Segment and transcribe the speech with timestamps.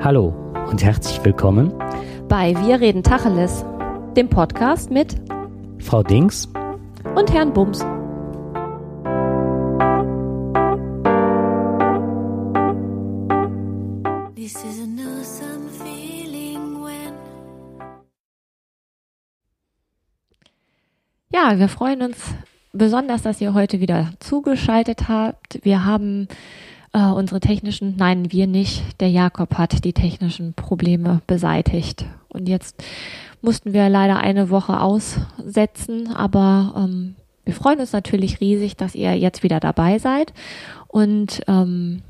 [0.00, 0.28] Hallo
[0.70, 1.72] und herzlich willkommen
[2.28, 3.64] bei Wir reden Tacheles,
[4.16, 5.16] dem Podcast mit
[5.80, 6.46] Frau Dings
[7.16, 7.80] und Herrn Bums.
[21.30, 22.34] Ja, wir freuen uns
[22.72, 25.58] besonders, dass ihr heute wieder zugeschaltet habt.
[25.64, 26.28] Wir haben
[26.92, 32.06] äh, unsere technischen, nein, wir nicht, der Jakob hat die technischen Probleme beseitigt.
[32.28, 32.82] Und jetzt
[33.42, 39.16] mussten wir leider eine Woche aussetzen, aber ähm, wir freuen uns natürlich riesig, dass ihr
[39.16, 40.32] jetzt wieder dabei seid.
[40.86, 42.02] Und ähm,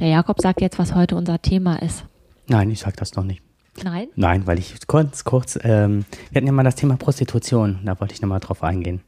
[0.00, 2.04] der Jakob sagt jetzt, was heute unser Thema ist.
[2.48, 3.42] Nein, ich sag das noch nicht.
[3.82, 4.08] Nein?
[4.14, 8.14] Nein, weil ich kurz, kurz, ähm, wir hatten ja mal das Thema Prostitution, da wollte
[8.14, 9.00] ich nochmal drauf eingehen.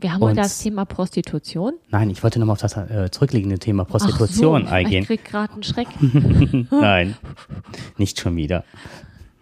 [0.00, 1.74] Wir haben heute das Thema Prostitution.
[1.90, 5.02] Nein, ich wollte nochmal auf das äh, zurückliegende Thema Prostitution so, eingehen.
[5.02, 5.88] Ich krieg gerade einen Schreck.
[6.70, 7.16] Nein,
[7.98, 8.64] nicht schon wieder.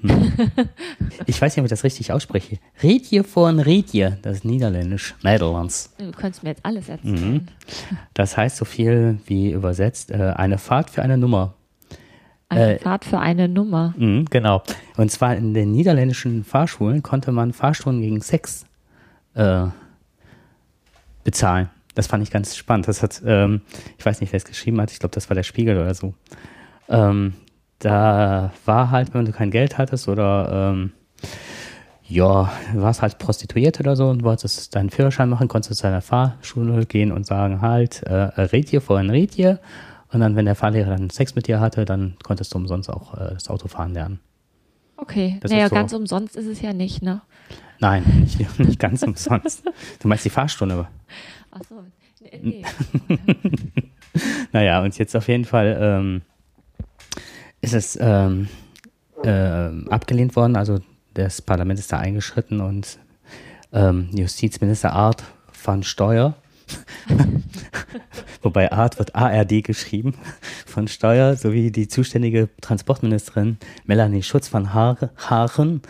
[0.00, 0.32] Hm.
[1.26, 2.58] Ich weiß nicht, ob ich das richtig ausspreche.
[2.82, 5.94] Rietje von Rietje, das ist niederländisch, Nederlands.
[5.98, 7.32] Du könntest mir jetzt alles erzählen.
[7.32, 7.48] Mhm.
[8.14, 11.54] Das heißt so viel wie übersetzt, äh, eine Fahrt für eine Nummer.
[12.48, 13.94] Eine äh, Fahrt für eine Nummer.
[13.96, 14.62] Mh, genau.
[14.96, 18.66] Und zwar in den niederländischen Fahrschulen konnte man Fahrstunden gegen Sex
[19.34, 19.66] äh,
[21.28, 21.68] bezahlen.
[21.94, 22.88] Das fand ich ganz spannend.
[22.88, 23.60] Das hat, ähm,
[23.98, 26.14] ich weiß nicht, wer es geschrieben hat, ich glaube, das war der Spiegel oder so.
[26.88, 27.34] Ähm,
[27.80, 30.92] da war halt, wenn du kein Geld hattest oder ähm,
[32.04, 36.00] ja, warst halt prostituiert oder so und wolltest deinen Führerschein machen, konntest du zu deiner
[36.00, 39.60] Fahrschule gehen und sagen halt, äh, red hier vorhin, red hier.
[40.10, 43.12] Und dann, wenn der Fahrlehrer dann Sex mit dir hatte, dann konntest du umsonst auch
[43.18, 44.20] äh, das Auto fahren lernen.
[45.00, 47.22] Okay, das naja, so, ganz umsonst ist es ja nicht, ne?
[47.78, 49.62] Nein, nicht, nicht ganz umsonst.
[50.00, 50.88] Du meinst die Fahrstunde.
[51.52, 51.84] Ach so,
[52.42, 52.64] nee.
[54.52, 56.22] naja, und jetzt auf jeden Fall ähm,
[57.60, 58.48] ist es ähm,
[59.22, 60.56] äh, abgelehnt worden.
[60.56, 60.80] Also
[61.14, 62.98] das Parlament ist da eingeschritten und
[63.72, 65.22] ähm, Justizminister Art
[65.52, 66.34] von Steuer
[68.42, 70.14] Wobei Art wird ARD geschrieben
[70.66, 75.82] von Steuer, sowie die zuständige Transportministerin Melanie Schutz von Haaren, Haaren,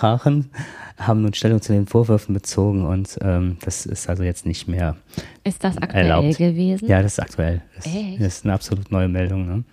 [0.00, 0.50] Haaren
[0.98, 4.96] haben nun Stellung zu den Vorwürfen bezogen und ähm, das ist also jetzt nicht mehr
[5.44, 6.38] Ist das aktuell erlaubt.
[6.38, 6.88] gewesen?
[6.88, 7.62] Ja, das ist aktuell.
[7.76, 8.20] Das, Echt?
[8.20, 9.46] ist eine absolut neue Meldung.
[9.46, 9.64] Ne?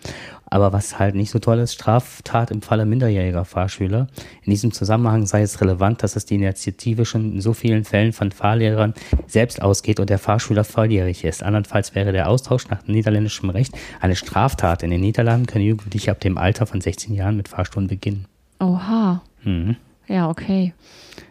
[0.46, 4.08] Aber was halt nicht so toll ist, Straftat im Falle minderjähriger Fahrschüler.
[4.44, 8.14] In diesem Zusammenhang sei es relevant, dass es die Initiative schon in so vielen Fällen
[8.14, 8.96] von Fahrlehrern
[9.28, 11.44] selbst ausgeht und der Fahrschüler volljährig ist.
[11.44, 14.82] Andernfalls wäre der Austausch nach niederländischem Recht eine Straftat.
[14.82, 18.26] In den Niederlanden können Jugendliche ab dem Alter von 16 Jahren mit Fahrstunden beginnen.
[18.60, 19.22] Oha.
[19.44, 19.76] Mhm.
[20.10, 20.74] Ja, okay.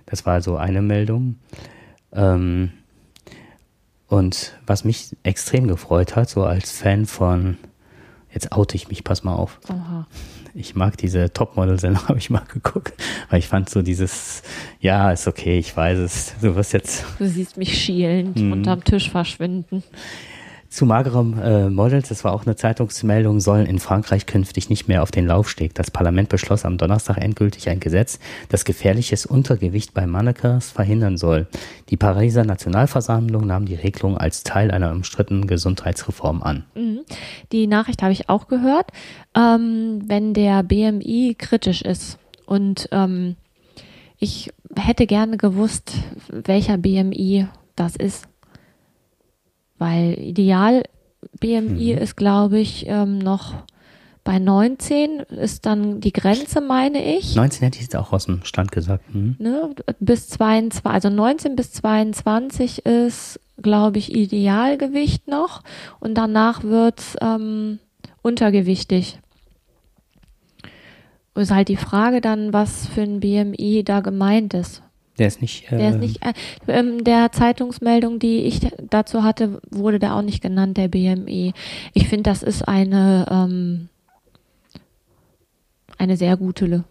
[0.06, 1.37] Das war so eine Meldung.
[2.12, 2.71] Ähm,
[4.06, 7.59] und was mich extrem gefreut hat, so als Fan von,
[8.33, 9.61] jetzt oute ich mich, pass mal auf.
[9.69, 10.06] Oha.
[10.55, 12.94] Ich mag diese Topmodel-Sendung, habe ich mal geguckt,
[13.28, 14.43] weil ich fand so dieses,
[14.81, 17.05] ja, ist okay, ich weiß es, du wirst jetzt.
[17.19, 18.53] Du siehst mich schielend mhm.
[18.53, 19.83] unterm Tisch verschwinden.
[20.78, 25.03] Zu magerem äh, Models, das war auch eine Zeitungsmeldung, sollen in Frankreich künftig nicht mehr
[25.03, 25.75] auf den Laufsteg.
[25.75, 31.49] Das Parlament beschloss am Donnerstag endgültig ein Gesetz, das gefährliches Untergewicht bei Mannequins verhindern soll.
[31.89, 36.65] Die Pariser Nationalversammlung nahm die Regelung als Teil einer umstrittenen Gesundheitsreform an.
[36.77, 37.00] Mhm.
[37.50, 38.93] Die Nachricht habe ich auch gehört.
[39.34, 43.34] Ähm, wenn der BMI kritisch ist und ähm,
[44.16, 45.95] ich hätte gerne gewusst,
[46.28, 48.28] welcher BMI das ist.
[49.78, 50.83] Weil ideal
[51.41, 51.99] BMI mhm.
[51.99, 53.55] ist, glaube ich, ähm, noch
[54.28, 57.34] bei 19 ist dann die Grenze, meine ich.
[57.34, 59.15] 19 hätte ich jetzt auch aus dem Stand gesagt.
[59.15, 59.37] Mhm.
[59.39, 65.62] Ne, bis 22, also 19 bis 22 ist, glaube ich, Idealgewicht noch
[65.99, 67.78] und danach wird es ähm,
[68.21, 69.19] untergewichtig.
[71.34, 74.83] Ist halt die Frage dann, was für ein BMI da gemeint ist.
[75.19, 75.71] Der ist nicht.
[75.73, 76.25] Äh der ist nicht.
[76.25, 76.33] Äh,
[76.69, 81.53] ähm, der Zeitungsmeldung, die ich dazu hatte, wurde da auch nicht genannt, der BMI.
[81.93, 83.89] Ich finde, das ist eine, ähm,
[85.98, 86.84] eine sehr gute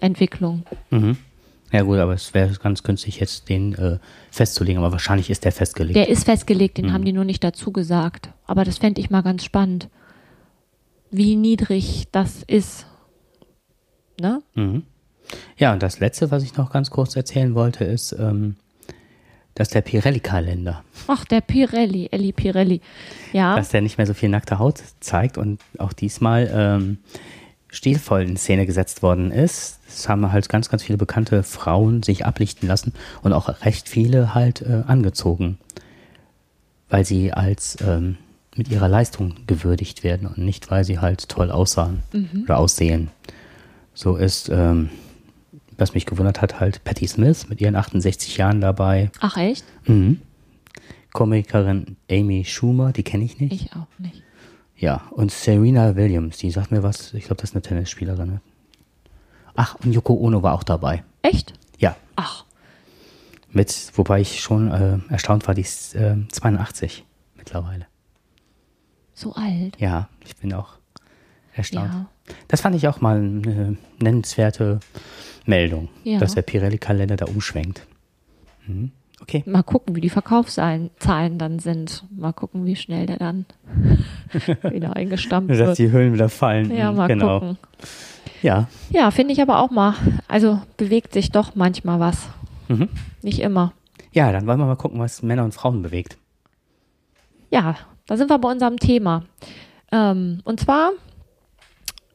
[0.00, 0.62] Entwicklung.
[0.90, 1.16] Mhm.
[1.72, 3.98] Ja gut, aber es wäre ganz günstig, jetzt den äh,
[4.30, 5.96] festzulegen, aber wahrscheinlich ist der festgelegt.
[5.96, 6.92] Der ist festgelegt, den mhm.
[6.92, 8.30] haben die nur nicht dazu gesagt.
[8.46, 9.88] Aber das fände ich mal ganz spannend,
[11.10, 12.86] wie niedrig das ist.
[14.20, 14.42] Ne?
[14.54, 14.84] Mhm.
[15.56, 18.56] Ja, und das Letzte, was ich noch ganz kurz erzählen wollte, ist, ähm,
[19.54, 20.84] dass der Pirelli-Kalender.
[21.08, 22.80] Ach, der Pirelli, Elli Pirelli.
[23.32, 23.56] Ja.
[23.56, 26.98] Dass der nicht mehr so viel nackte Haut zeigt und auch diesmal ähm,
[27.68, 29.80] stilvoll in Szene gesetzt worden ist.
[29.86, 32.92] Das haben halt ganz, ganz viele bekannte Frauen sich ablichten lassen
[33.22, 35.58] und auch recht viele halt äh, angezogen.
[36.88, 38.16] Weil sie als ähm,
[38.54, 42.42] mit ihrer Leistung gewürdigt werden und nicht, weil sie halt toll aussahen Mhm.
[42.44, 43.10] oder aussehen.
[43.92, 44.90] So ist, ähm,
[45.78, 49.10] was mich gewundert hat, halt Patti Smith mit ihren 68 Jahren dabei.
[49.20, 49.64] Ach echt?
[49.86, 50.20] Mhm.
[51.12, 53.52] Komikerin Amy Schumer, die kenne ich nicht.
[53.52, 54.22] Ich auch nicht.
[54.76, 58.28] Ja, und Serena Williams, die sagt mir was, ich glaube, das ist eine Tennisspielerin.
[58.28, 58.40] Ne?
[59.56, 61.02] Ach, und Yoko Ono war auch dabei.
[61.22, 61.54] Echt?
[61.78, 62.44] Ja, Ach,
[63.50, 67.04] mit, wobei ich schon äh, erstaunt war, die ist äh, 82
[67.36, 67.86] mittlerweile.
[69.14, 69.76] so alt.
[69.80, 70.74] Ja, ich bin auch
[71.54, 71.92] erstaunt.
[71.92, 72.06] Ja.
[72.48, 74.80] Das fand ich auch mal eine nennenswerte
[75.46, 76.18] Meldung, Ja.
[76.18, 77.86] dass der Pirelli-Kalender da umschwenkt.
[78.66, 78.92] Mhm.
[79.20, 79.42] Okay.
[79.46, 82.04] Mal gucken, wie die Verkaufszahlen Zahlen dann sind.
[82.16, 83.46] Mal gucken, wie schnell der dann
[84.62, 85.78] wieder eingestampft Dass wird.
[85.78, 86.74] die Hüllen wieder fallen.
[86.74, 87.40] Ja, mal genau.
[87.40, 87.58] gucken.
[88.42, 88.68] Ja.
[88.90, 89.94] Ja, finde ich aber auch mal.
[90.28, 92.28] Also bewegt sich doch manchmal was.
[92.68, 92.88] Mhm.
[93.22, 93.72] Nicht immer.
[94.12, 96.16] Ja, dann wollen wir mal gucken, was Männer und Frauen bewegt.
[97.50, 97.76] Ja,
[98.06, 99.24] da sind wir bei unserem Thema.
[99.90, 100.92] Ähm, und zwar,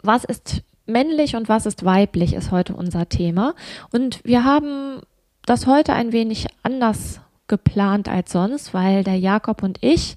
[0.04, 3.56] was ist männlich und was ist weiblich, ist heute unser Thema.
[3.92, 5.02] Und wir haben
[5.46, 10.16] das heute ein wenig anders geplant als sonst, weil der Jakob und ich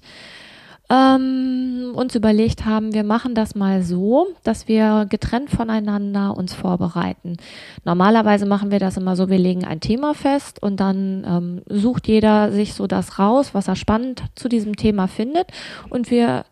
[0.89, 7.35] ähm, uns überlegt haben, wir machen das mal so, dass wir getrennt voneinander uns vorbereiten.
[7.83, 12.07] Normalerweise machen wir das immer so, wir legen ein Thema fest und dann ähm, sucht
[12.07, 15.47] jeder sich so das raus, was er spannend zu diesem Thema findet
[15.89, 16.45] und wir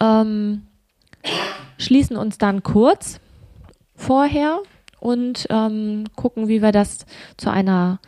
[0.00, 0.62] ähm,
[1.78, 3.20] schließen uns dann kurz
[3.94, 4.60] vorher
[5.00, 7.98] und ähm, gucken, wie wir das zu einer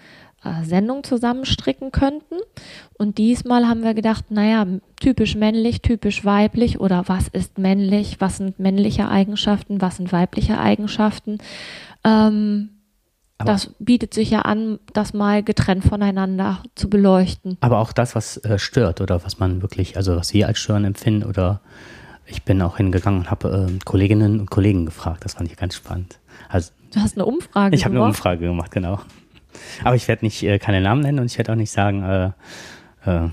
[0.45, 2.37] äh, Sendung zusammenstricken könnten.
[2.99, 4.67] Und diesmal haben wir gedacht, naja,
[5.01, 10.59] typisch männlich, typisch weiblich oder was ist männlich, was sind männliche Eigenschaften, was sind weibliche
[10.59, 11.39] Eigenschaften.
[12.05, 12.71] Ähm,
[13.39, 17.59] das bietet sich ja an, das mal getrennt voneinander zu beleuchten.
[17.61, 20.85] Aber auch das, was äh, stört oder was man wirklich, also was wir als Stören
[20.85, 21.61] empfinden oder
[22.27, 25.25] ich bin auch hingegangen und habe äh, Kolleginnen und Kollegen gefragt.
[25.25, 26.19] Das fand ich ganz spannend.
[26.49, 28.05] Also Du hast eine Umfrage ich habe eine.
[28.05, 29.01] Umfrage gemacht, genau.
[29.83, 32.27] Aber ich werde nicht äh, keine Namen nennen und ich werde auch nicht sagen, äh,
[33.05, 33.29] äh,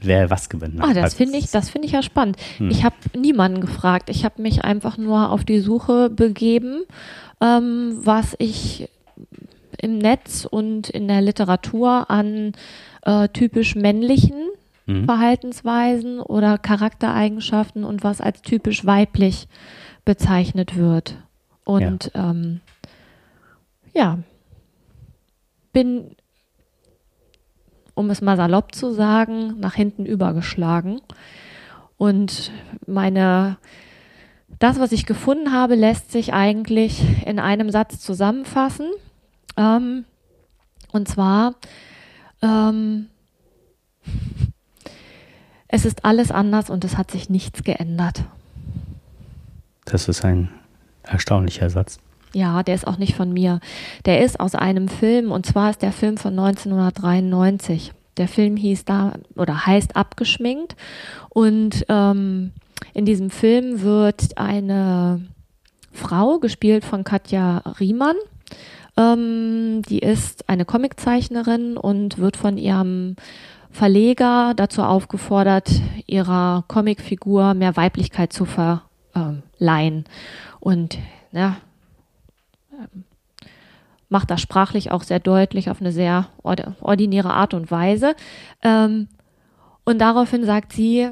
[0.00, 0.90] wer was gewonnen hat.
[0.90, 2.36] Ah, das Also, finde ich, das finde ich ja spannend.
[2.58, 2.70] Hm.
[2.70, 4.10] Ich habe niemanden gefragt.
[4.10, 6.82] Ich habe mich einfach nur auf die Suche begeben,
[7.40, 8.88] ähm, was ich
[9.80, 12.52] im Netz und in der Literatur an
[13.04, 14.36] äh, typisch männlichen
[14.86, 15.04] Mhm.
[15.04, 19.48] Verhaltensweisen oder Charaktereigenschaften und was als typisch weiblich
[20.04, 21.16] bezeichnet wird.
[21.64, 22.60] Und ähm,
[23.94, 24.18] ja,
[25.72, 26.16] bin,
[27.94, 31.00] um es mal salopp zu sagen, nach hinten übergeschlagen.
[31.96, 32.50] Und
[32.86, 33.58] meine,
[34.58, 38.90] das, was ich gefunden habe, lässt sich eigentlich in einem Satz zusammenfassen.
[39.56, 40.04] Ähm,
[40.92, 41.54] und zwar,
[42.42, 43.08] ähm,
[45.72, 48.22] es ist alles anders und es hat sich nichts geändert.
[49.86, 50.50] Das ist ein
[51.02, 51.98] erstaunlicher Satz.
[52.34, 53.58] Ja, der ist auch nicht von mir.
[54.04, 57.92] Der ist aus einem Film und zwar ist der Film von 1993.
[58.18, 60.76] Der Film hieß da oder heißt Abgeschminkt
[61.30, 62.52] und ähm,
[62.92, 65.22] in diesem Film wird eine
[65.90, 68.16] Frau gespielt von Katja Riemann.
[68.98, 73.16] Ähm, die ist eine Comiczeichnerin und wird von ihrem
[73.72, 75.70] Verleger dazu aufgefordert,
[76.06, 80.04] ihrer Comicfigur mehr Weiblichkeit zu verleihen.
[80.60, 80.98] Und
[81.32, 81.56] ja,
[82.72, 83.04] ähm,
[84.10, 88.14] macht das sprachlich auch sehr deutlich auf eine sehr ord- ordinäre Art und Weise.
[88.62, 89.08] Ähm,
[89.84, 91.08] und daraufhin sagt sie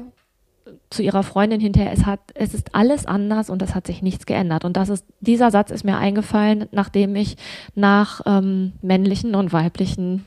[0.91, 4.25] zu ihrer Freundin hinterher, es hat, es ist alles anders und es hat sich nichts
[4.25, 4.65] geändert.
[4.65, 7.37] Und das ist, dieser Satz ist mir eingefallen, nachdem ich
[7.75, 10.25] nach ähm, männlichen und weiblichen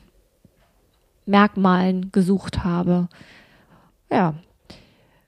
[1.25, 3.07] Merkmalen gesucht habe.
[4.11, 4.35] Ja,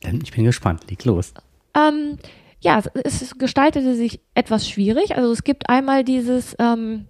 [0.01, 0.89] Ich bin gespannt.
[0.89, 1.34] Leg los.
[1.75, 2.18] ähm,
[2.60, 5.16] ja, es, es gestaltete sich etwas schwierig.
[5.16, 7.06] Also es gibt einmal dieses, ähm,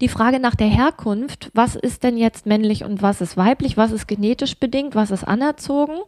[0.00, 1.50] die Frage nach der Herkunft.
[1.54, 3.76] Was ist denn jetzt männlich und was ist weiblich?
[3.76, 4.94] Was ist genetisch bedingt?
[4.94, 5.98] Was ist anerzogen?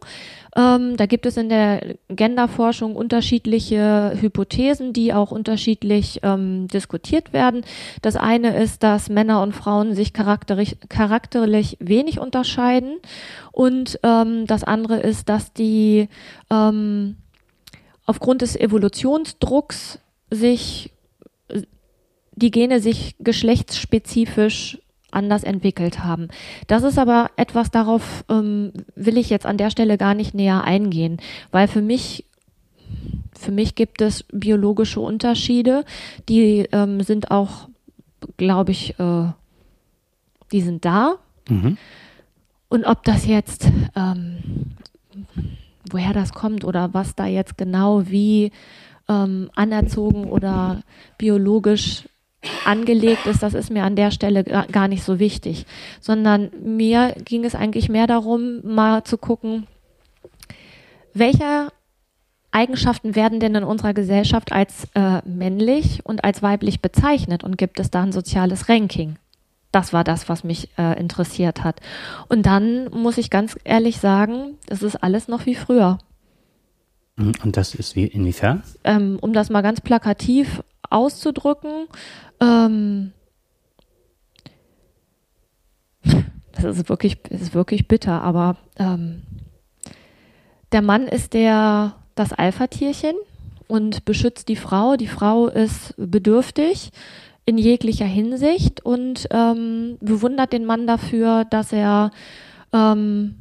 [0.55, 7.63] Ähm, da gibt es in der Genderforschung unterschiedliche Hypothesen, die auch unterschiedlich ähm, diskutiert werden.
[8.01, 12.97] Das eine ist, dass Männer und Frauen sich charakterlich, charakterlich wenig unterscheiden.
[13.51, 16.09] Und ähm, das andere ist, dass die
[16.49, 17.15] ähm,
[18.05, 19.99] aufgrund des Evolutionsdrucks
[20.29, 20.91] sich
[22.35, 24.79] die Gene sich geschlechtsspezifisch
[25.11, 26.29] anders entwickelt haben.
[26.67, 30.63] Das ist aber etwas, darauf ähm, will ich jetzt an der Stelle gar nicht näher
[30.63, 31.17] eingehen,
[31.51, 32.25] weil für mich
[33.37, 35.85] für mich gibt es biologische Unterschiede,
[36.29, 37.69] die ähm, sind auch,
[38.37, 39.31] glaube ich, äh,
[40.51, 41.15] die sind da.
[41.49, 41.77] Mhm.
[42.69, 44.75] Und ob das jetzt ähm,
[45.89, 48.51] woher das kommt oder was da jetzt genau wie
[49.07, 50.83] ähm, anerzogen oder
[51.17, 52.07] biologisch
[52.65, 55.65] angelegt ist, das ist mir an der Stelle gar nicht so wichtig,
[55.99, 59.67] sondern mir ging es eigentlich mehr darum, mal zu gucken,
[61.13, 61.71] welche
[62.51, 67.79] Eigenschaften werden denn in unserer Gesellschaft als äh, männlich und als weiblich bezeichnet und gibt
[67.79, 69.15] es da ein soziales Ranking?
[69.71, 71.79] Das war das, was mich äh, interessiert hat.
[72.27, 75.97] Und dann muss ich ganz ehrlich sagen, es ist alles noch wie früher.
[77.15, 78.63] Mhm, und das ist wie inwiefern?
[78.83, 81.87] Ähm, um das mal ganz plakativ auszudrücken,
[82.39, 83.13] ähm,
[86.51, 89.23] das ist wirklich, ist wirklich bitter, aber ähm,
[90.71, 93.15] der Mann ist der das Alpha-Tierchen
[93.67, 94.95] und beschützt die Frau.
[94.97, 96.91] Die Frau ist bedürftig
[97.45, 102.11] in jeglicher Hinsicht und ähm, bewundert den Mann dafür, dass er
[102.73, 103.35] ähm,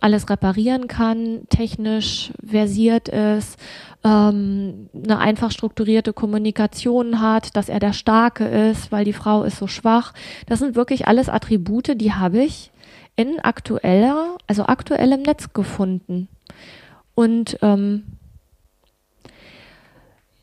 [0.00, 3.58] alles reparieren kann, technisch versiert ist,
[4.02, 9.58] ähm, eine einfach strukturierte Kommunikation hat, dass er der Starke ist, weil die Frau ist
[9.58, 10.12] so schwach.
[10.46, 12.70] Das sind wirklich alles Attribute, die habe ich
[13.16, 16.28] in aktueller, also aktuellem Netz gefunden.
[17.14, 18.04] Und ähm,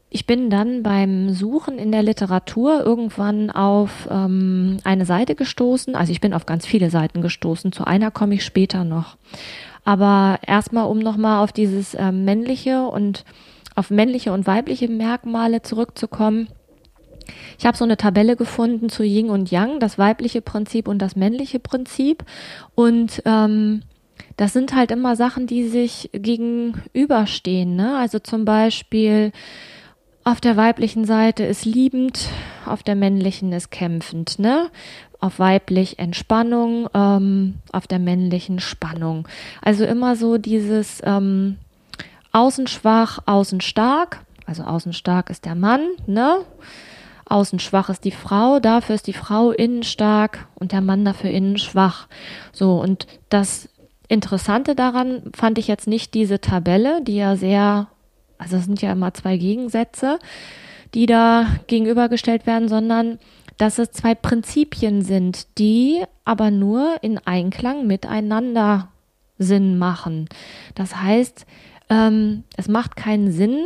[0.10, 5.96] ich bin dann beim Suchen in der Literatur irgendwann auf ähm, eine Seite gestoßen.
[5.96, 7.74] Also ich bin auf ganz viele Seiten gestoßen.
[7.74, 9.18] Zu einer komme ich später noch.
[9.84, 13.26] Aber erstmal, um nochmal auf dieses äh, männliche und
[13.76, 16.48] auf männliche und weibliche Merkmale zurückzukommen.
[17.60, 21.18] Ich habe so eine Tabelle gefunden zu Yin und Yang, das weibliche Prinzip und das
[21.18, 22.24] männliche Prinzip.
[22.76, 23.82] Und ähm,
[24.38, 27.76] das sind halt immer Sachen, die sich gegenüberstehen.
[27.76, 27.98] Ne?
[27.98, 29.32] Also zum Beispiel
[30.28, 32.28] auf der weiblichen Seite ist liebend,
[32.66, 34.40] auf der männlichen ist kämpfend.
[34.40, 34.70] Ne?
[35.22, 39.26] Auf weiblich Entspannung, ähm, auf der männlichen Spannung.
[39.62, 41.56] Also immer so dieses ähm,
[42.34, 44.26] außen schwach, außen stark.
[44.46, 46.40] Also außen stark ist der Mann, ne?
[47.24, 51.30] Außen schwach ist die Frau, dafür ist die Frau innen stark und der Mann dafür
[51.30, 52.08] innen schwach.
[52.52, 53.70] So, und das
[54.10, 57.88] Interessante daran fand ich jetzt nicht diese Tabelle, die ja sehr,
[58.38, 60.20] also es sind ja immer zwei Gegensätze,
[60.94, 63.20] die da gegenübergestellt werden, sondern
[63.58, 68.90] dass es zwei Prinzipien sind, die aber nur in Einklang miteinander
[69.40, 70.30] Sinn machen.
[70.76, 71.46] Das heißt,
[71.90, 73.66] ähm, es macht keinen Sinn,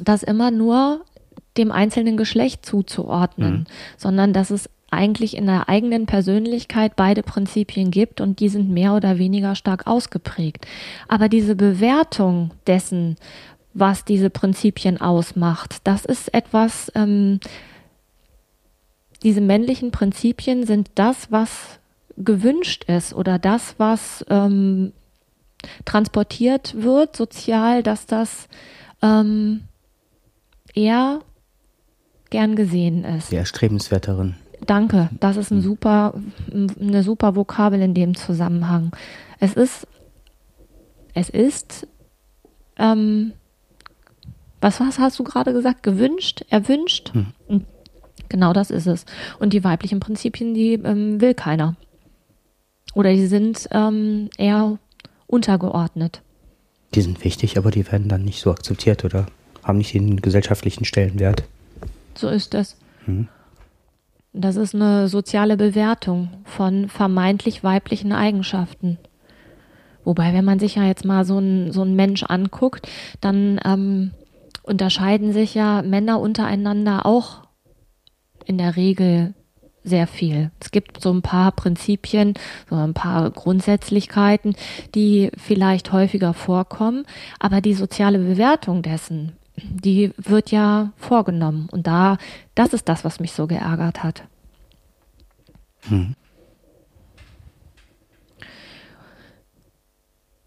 [0.00, 1.04] das immer nur
[1.56, 3.64] dem einzelnen Geschlecht zuzuordnen, mhm.
[3.96, 8.94] sondern dass es eigentlich in der eigenen Persönlichkeit beide Prinzipien gibt und die sind mehr
[8.94, 10.66] oder weniger stark ausgeprägt.
[11.08, 13.16] Aber diese Bewertung dessen,
[13.74, 17.40] was diese Prinzipien ausmacht, das ist etwas, ähm,
[19.22, 21.78] diese männlichen Prinzipien sind das, was
[22.16, 24.92] gewünscht ist oder das, was ähm,
[25.84, 28.48] transportiert wird sozial, dass das
[29.02, 29.62] ähm,
[30.74, 31.20] eher
[32.30, 33.32] gern gesehen ist.
[33.32, 34.36] Die erstrebenswerteren.
[34.66, 35.62] Danke, das ist ein hm.
[35.62, 36.14] super,
[36.52, 38.90] eine super Vokabel in dem Zusammenhang.
[39.38, 39.86] Es ist,
[41.14, 41.86] es ist,
[42.76, 43.32] ähm,
[44.60, 45.82] was, was hast du gerade gesagt?
[45.82, 47.12] Gewünscht, erwünscht?
[47.14, 47.64] Hm.
[48.28, 49.06] Genau das ist es.
[49.38, 51.76] Und die weiblichen Prinzipien, die ähm, will keiner.
[52.94, 54.78] Oder die sind ähm, eher
[55.26, 56.22] untergeordnet.
[56.94, 59.26] Die sind wichtig, aber die werden dann nicht so akzeptiert oder
[59.62, 61.44] haben nicht den gesellschaftlichen Stellenwert.
[62.14, 62.76] So ist es.
[63.04, 63.28] Hm.
[64.38, 68.98] Das ist eine soziale Bewertung von vermeintlich weiblichen Eigenschaften.
[70.04, 72.86] Wobei, wenn man sich ja jetzt mal so einen so Mensch anguckt,
[73.22, 74.10] dann ähm,
[74.62, 77.44] unterscheiden sich ja Männer untereinander auch
[78.44, 79.32] in der Regel
[79.82, 80.50] sehr viel.
[80.60, 82.34] Es gibt so ein paar Prinzipien,
[82.68, 84.54] so ein paar Grundsätzlichkeiten,
[84.94, 87.06] die vielleicht häufiger vorkommen,
[87.38, 91.68] aber die soziale Bewertung dessen, die wird ja vorgenommen.
[91.70, 92.18] Und da,
[92.54, 94.24] das ist das, was mich so geärgert hat.
[95.88, 96.14] Hm.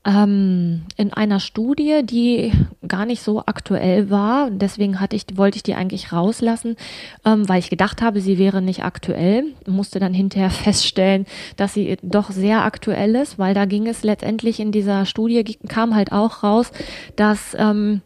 [0.05, 2.51] Ähm, in einer Studie, die
[2.87, 6.77] gar nicht so aktuell war, deswegen hatte ich, wollte ich die eigentlich rauslassen,
[7.25, 11.25] ähm, weil ich gedacht habe, sie wäre nicht aktuell, musste dann hinterher feststellen,
[11.57, 15.93] dass sie doch sehr aktuell ist, weil da ging es letztendlich in dieser Studie, kam
[15.93, 16.71] halt auch raus,
[17.17, 18.01] dass ähm,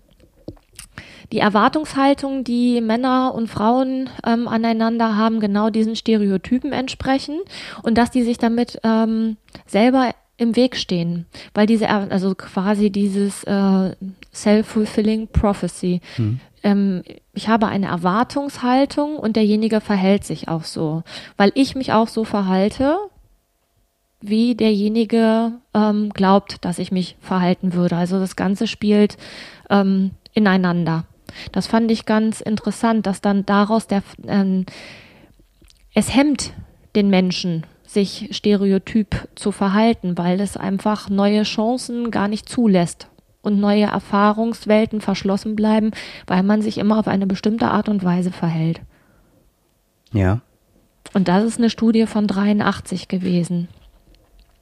[1.34, 7.40] die Erwartungshaltung, die Männer und Frauen ähm, aneinander haben, genau diesen Stereotypen entsprechen
[7.82, 11.26] und dass die sich damit ähm, selber im Weg stehen,
[11.56, 13.96] weil diese, also quasi dieses äh,
[14.32, 16.02] self-fulfilling prophecy.
[16.18, 16.40] Hm.
[16.62, 17.02] Ähm,
[17.34, 21.02] ich habe eine Erwartungshaltung und derjenige verhält sich auch so,
[21.36, 22.98] weil ich mich auch so verhalte,
[24.22, 27.96] wie derjenige ähm, glaubt, dass ich mich verhalten würde.
[27.96, 29.18] Also das Ganze spielt
[29.72, 31.06] ähm, ineinander.
[31.52, 34.66] Das fand ich ganz interessant, dass dann daraus der ähm,
[35.94, 36.54] es hemmt
[36.96, 43.08] den Menschen, sich stereotyp zu verhalten, weil es einfach neue Chancen gar nicht zulässt
[43.44, 45.92] und neue Erfahrungswelten verschlossen bleiben,
[46.26, 48.82] weil man sich immer auf eine bestimmte Art und Weise verhält.
[50.12, 50.42] Ja.
[51.14, 53.68] Und das ist eine Studie von 83 gewesen.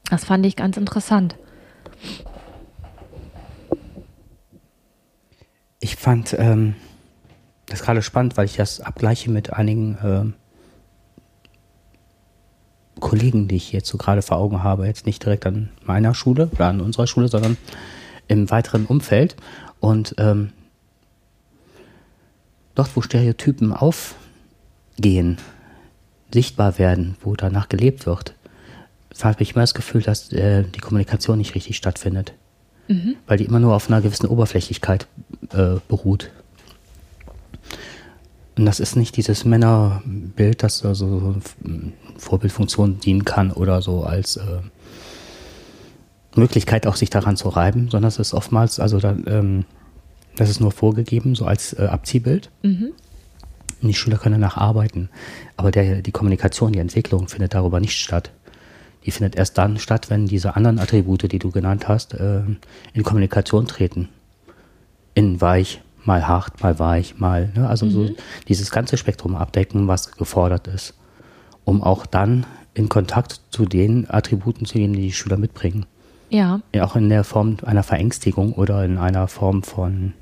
[0.09, 1.35] Das fand ich ganz interessant.
[5.81, 6.75] Ich fand ähm,
[7.65, 10.33] das gerade spannend, weil ich das abgleiche mit einigen ähm,
[13.00, 14.85] Kollegen, die ich jetzt so gerade vor Augen habe.
[14.85, 17.57] Jetzt nicht direkt an meiner Schule oder an unserer Schule, sondern
[18.27, 19.35] im weiteren Umfeld.
[19.79, 20.53] Und ähm,
[22.75, 25.38] dort, wo Stereotypen aufgehen,
[26.31, 28.35] sichtbar werden, wo danach gelebt wird,
[29.23, 32.33] habe ich immer das Gefühl, dass äh, die Kommunikation nicht richtig stattfindet.
[32.88, 33.15] Mhm.
[33.25, 35.07] Weil die immer nur auf einer gewissen Oberflächlichkeit
[35.53, 36.31] äh, beruht.
[38.57, 41.36] Und das ist nicht dieses Männerbild, das also so
[42.17, 44.60] Vorbildfunktion dienen kann oder so als äh,
[46.36, 49.65] Möglichkeit auch sich daran zu reiben, sondern es ist oftmals, also da, ähm,
[50.36, 52.50] das ist nur vorgegeben, so als äh, Abziehbild.
[52.62, 52.91] Mhm.
[53.81, 55.10] Und die Schüler können danach arbeiten.
[55.57, 58.31] Aber der, die Kommunikation, die Entwicklung findet darüber nicht statt.
[59.05, 62.41] Die findet erst dann statt, wenn diese anderen Attribute, die du genannt hast, äh,
[62.93, 64.10] in Kommunikation treten.
[65.13, 67.67] In weich, mal hart, mal weich, mal, ne?
[67.67, 67.91] also mhm.
[67.91, 68.09] so
[68.47, 70.95] dieses ganze Spektrum abdecken, was gefordert ist,
[71.65, 75.85] um auch dann in Kontakt zu den Attributen zu gehen, die die Schüler mitbringen.
[76.29, 76.61] Ja.
[76.73, 76.85] ja.
[76.85, 80.13] Auch in der Form einer Verängstigung oder in einer Form von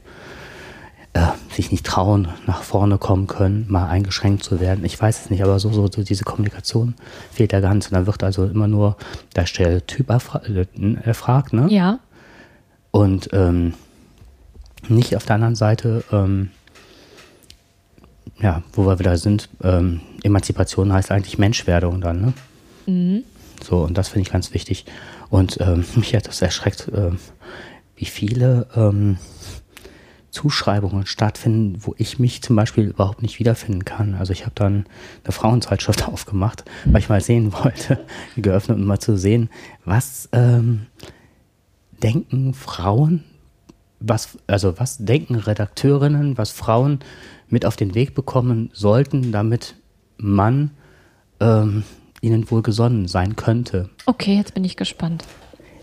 [1.13, 4.85] äh, sich nicht trauen, nach vorne kommen können, mal eingeschränkt zu werden.
[4.85, 6.95] Ich weiß es nicht, aber so, so, so diese Kommunikation
[7.31, 7.87] fehlt da ganz.
[7.87, 8.97] Und dann wird also immer nur
[9.35, 10.65] der Stereotyp äh,
[11.03, 11.67] erfragt, ne?
[11.69, 11.99] Ja.
[12.91, 13.73] Und ähm,
[14.87, 16.51] nicht auf der anderen Seite, ähm,
[18.39, 22.33] ja, wo wir wieder sind, ähm, Emanzipation heißt eigentlich Menschwerdung dann, ne?
[22.85, 23.23] Mhm.
[23.61, 24.85] So, und das finde ich ganz wichtig.
[25.29, 27.11] Und ähm, mich hat das erschreckt, äh,
[27.95, 29.17] wie viele ähm,
[30.31, 34.15] Zuschreibungen stattfinden, wo ich mich zum Beispiel überhaupt nicht wiederfinden kann.
[34.15, 34.85] Also ich habe dann
[35.23, 38.05] eine Frauenzeitschrift aufgemacht, weil ich mal sehen wollte,
[38.37, 39.49] geöffnet, um mal zu sehen,
[39.85, 40.85] was ähm,
[42.01, 43.23] denken Frauen,
[43.99, 46.99] was, also was denken Redakteurinnen, was Frauen
[47.47, 49.75] mit auf den Weg bekommen sollten, damit
[50.17, 50.71] man
[51.39, 51.83] ähm,
[52.21, 53.89] ihnen wohl gesonnen sein könnte.
[54.05, 55.25] Okay, jetzt bin ich gespannt.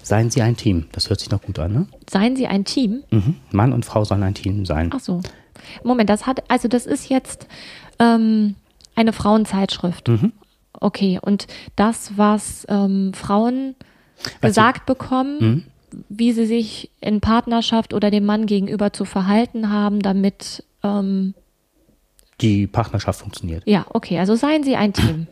[0.02, 0.86] Seien Sie ein Team.
[0.92, 1.86] Das hört sich noch gut an, ne?
[2.08, 3.02] Seien Sie ein Team?
[3.10, 3.36] Mhm.
[3.50, 4.90] Mann und Frau sollen ein Team sein.
[4.94, 5.20] Ach so.
[5.82, 7.48] Moment, das hat, also das ist jetzt
[7.98, 8.54] ähm,
[8.94, 10.08] eine Frauenzeitschrift.
[10.08, 10.32] Mhm.
[10.72, 13.74] Okay, und das, was ähm, Frauen
[14.40, 15.64] was gesagt Sie, bekommen, mhm.
[16.08, 21.34] Wie sie sich in Partnerschaft oder dem Mann gegenüber zu verhalten haben, damit ähm,
[22.40, 23.62] die Partnerschaft funktioniert.
[23.66, 25.26] Ja, okay, also seien Sie ein Team.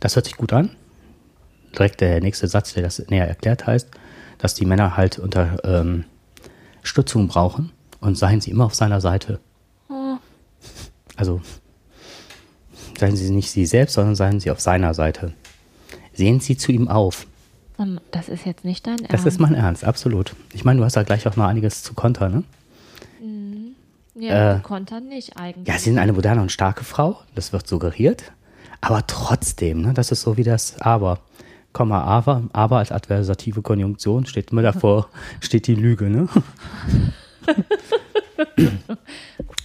[0.00, 0.70] Das hört sich gut an.
[1.72, 3.90] Direkt der nächste Satz, der das näher erklärt, heißt,
[4.38, 6.04] dass die Männer halt unter ähm,
[6.82, 9.40] Stützung brauchen und seien sie immer auf seiner Seite.
[9.88, 10.16] Oh.
[11.16, 11.40] Also
[12.98, 15.32] seien sie nicht sie selbst, sondern seien sie auf seiner Seite.
[16.12, 17.26] Sehen sie zu ihm auf.
[18.10, 19.12] Das ist jetzt nicht dein Ernst.
[19.12, 20.34] Das ist mein Ernst, absolut.
[20.54, 22.42] Ich meine, du hast da gleich auch noch einiges zu kontern, ne?
[23.20, 23.74] Mhm.
[24.18, 25.68] Ja, äh, kontern nicht eigentlich.
[25.68, 28.32] Ja, sie sind eine moderne und starke Frau, das wird suggeriert.
[28.80, 31.20] Aber trotzdem, ne, das ist so wie das Aber.
[31.72, 35.10] Komma, aber, aber als adversative Konjunktion steht immer davor,
[35.40, 36.28] steht die Lüge, ne?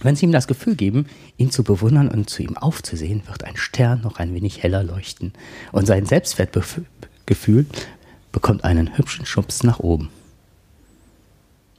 [0.02, 1.06] Wenn Sie ihm das Gefühl geben,
[1.38, 5.32] ihn zu bewundern und zu ihm aufzusehen, wird ein Stern noch ein wenig heller leuchten
[5.70, 7.66] und sein Selbstwertgefühl
[8.32, 10.10] bekommt einen hübschen Schubs nach oben.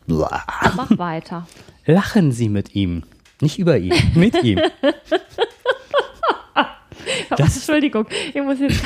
[0.07, 0.43] Blah.
[0.75, 1.47] Mach weiter.
[1.85, 3.03] Lachen Sie mit ihm,
[3.41, 4.59] nicht über ihn, mit ihm.
[7.37, 8.81] Das Entschuldigung, ich muss jetzt.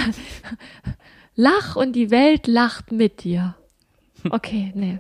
[1.36, 3.56] Lach und die Welt lacht mit dir.
[4.30, 5.00] Okay, nee.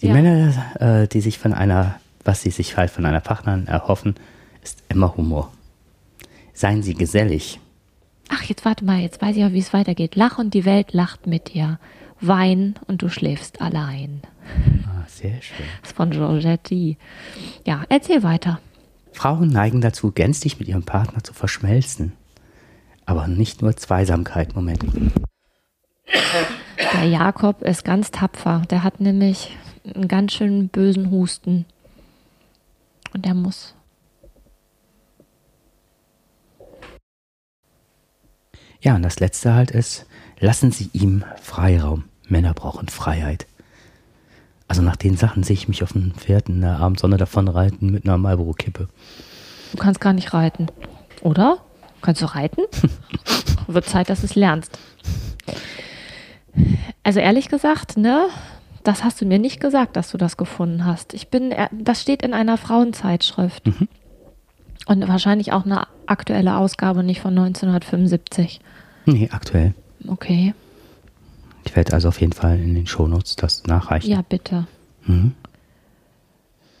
[0.00, 0.12] Die ja.
[0.12, 4.14] Männer, äh, die sich von einer, was sie sich halt von einer Partnerin erhoffen,
[4.62, 5.52] ist immer Humor.
[6.52, 7.60] Seien sie gesellig.
[8.28, 10.16] Ach, jetzt warte mal, jetzt weiß ich auch, wie es weitergeht.
[10.16, 11.78] Lach und die Welt lacht mit dir.
[12.20, 14.22] Wein und du schläfst allein.
[14.86, 15.66] Ah, sehr schön.
[15.80, 16.96] Das ist von Giorgetti.
[17.64, 18.60] Ja, erzähl weiter.
[19.12, 22.12] Frauen neigen dazu, gänzlich mit ihrem Partner zu verschmelzen.
[23.06, 24.84] Aber nicht nur Zweisamkeit, Moment.
[26.92, 28.62] Der Jakob ist ganz tapfer.
[28.70, 29.56] Der hat nämlich
[29.94, 31.64] einen ganz schön bösen Husten.
[33.14, 33.75] Und der muss.
[38.86, 40.06] Ja, und das letzte halt ist,
[40.38, 42.04] lassen Sie ihm Freiraum.
[42.28, 43.48] Männer brauchen Freiheit.
[44.68, 47.90] Also nach den Sachen sehe ich mich auf dem Pferd in der Abendsonne davon reiten
[47.90, 48.86] mit einer Marlboro-Kippe.
[49.72, 50.68] Du kannst gar nicht reiten,
[51.20, 51.58] oder?
[52.00, 52.62] Kannst du reiten?
[53.66, 54.78] Wird Zeit, dass du es lernst.
[57.02, 58.28] Also ehrlich gesagt, ne,
[58.84, 61.12] das hast du mir nicht gesagt, dass du das gefunden hast.
[61.12, 63.66] Ich bin, äh, das steht in einer Frauenzeitschrift.
[63.66, 63.88] Mhm.
[64.86, 68.60] Und wahrscheinlich auch eine aktuelle Ausgabe, nicht von 1975.
[69.06, 69.74] Nee, aktuell.
[70.06, 70.54] Okay.
[71.64, 74.10] Ich werde also auf jeden Fall in den Shownotes das nachreichen.
[74.10, 74.66] Ja, bitte.
[75.04, 75.32] Mhm.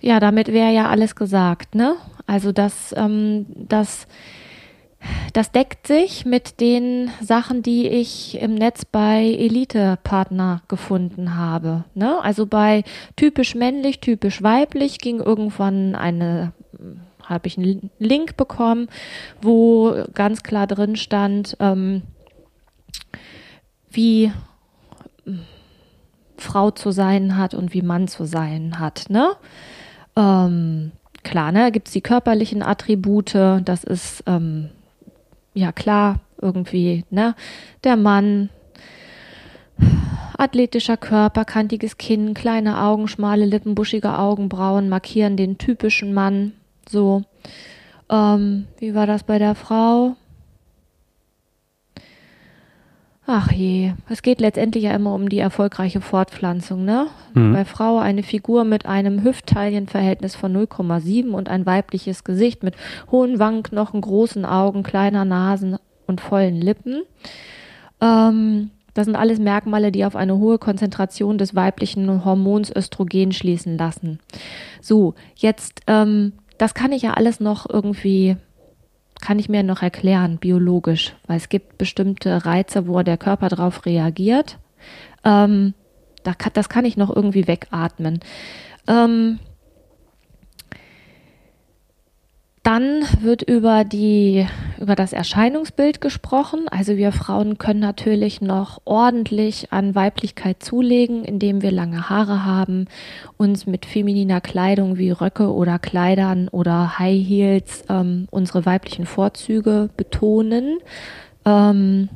[0.00, 1.96] Ja, damit wäre ja alles gesagt, ne?
[2.26, 4.06] Also das, ähm, das,
[5.32, 11.84] das deckt sich mit den Sachen, die ich im Netz bei Elite-Partner gefunden habe.
[11.94, 12.20] Ne?
[12.22, 12.84] Also bei
[13.16, 16.52] typisch männlich, typisch weiblich ging irgendwann eine
[17.28, 18.88] habe ich einen Link bekommen,
[19.42, 22.02] wo ganz klar drin stand, ähm,
[23.90, 24.32] wie
[26.36, 29.06] Frau zu sein hat und wie Mann zu sein hat.
[29.08, 29.32] Ne?
[30.16, 34.70] Ähm, klar, ne, gibt es die körperlichen Attribute, das ist ähm,
[35.54, 37.34] ja klar, irgendwie, ne?
[37.84, 38.50] Der Mann,
[40.36, 46.52] athletischer Körper, kantiges Kinn, kleine Augen, schmale Lippen, buschige Augenbrauen markieren den typischen Mann.
[46.88, 47.22] So.
[48.10, 50.16] Ähm, wie war das bei der Frau?
[53.28, 57.08] Ach je, es geht letztendlich ja immer um die erfolgreiche Fortpflanzung, ne?
[57.34, 57.52] Mhm.
[57.52, 62.76] Bei Frau eine Figur mit einem Hüftteilenverhältnis von 0,7 und ein weibliches Gesicht mit
[63.10, 67.02] hohen Wangenknochen, großen Augen, kleiner Nasen und vollen Lippen.
[68.00, 73.76] Ähm, das sind alles Merkmale, die auf eine hohe Konzentration des weiblichen Hormons Östrogen schließen
[73.76, 74.20] lassen.
[74.80, 78.36] So, jetzt, ähm, das kann ich ja alles noch irgendwie
[79.20, 83.86] kann ich mir noch erklären, biologisch, weil es gibt bestimmte Reize, wo der Körper darauf
[83.86, 84.58] reagiert.
[85.24, 85.74] Ähm,
[86.52, 88.20] das kann ich noch irgendwie wegatmen.
[88.88, 89.38] Ähm,
[92.66, 94.44] Dann wird über die,
[94.80, 96.66] über das Erscheinungsbild gesprochen.
[96.68, 102.88] Also wir Frauen können natürlich noch ordentlich an Weiblichkeit zulegen, indem wir lange Haare haben,
[103.36, 109.88] uns mit femininer Kleidung wie Röcke oder Kleidern oder High Heels ähm, unsere weiblichen Vorzüge
[109.96, 110.78] betonen.
[111.44, 112.08] Ähm,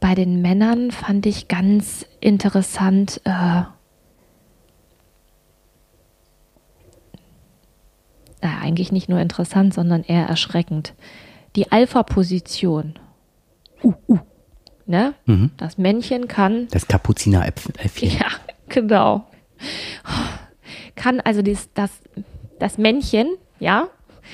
[0.00, 3.62] bei den Männern fand ich ganz interessant, äh,
[8.40, 10.94] äh, eigentlich nicht nur interessant, sondern eher erschreckend.
[11.56, 12.98] Die Alpha-Position.
[13.82, 14.18] Uh, uh.
[14.86, 15.14] Ne?
[15.26, 15.50] Mhm.
[15.56, 16.68] Das Männchen kann.
[16.70, 18.10] Das Kapuzineräffchen.
[18.10, 18.28] Ja,
[18.68, 19.26] genau.
[20.94, 21.90] Kann also dies, das,
[22.58, 23.28] das Männchen,
[23.60, 23.88] ja,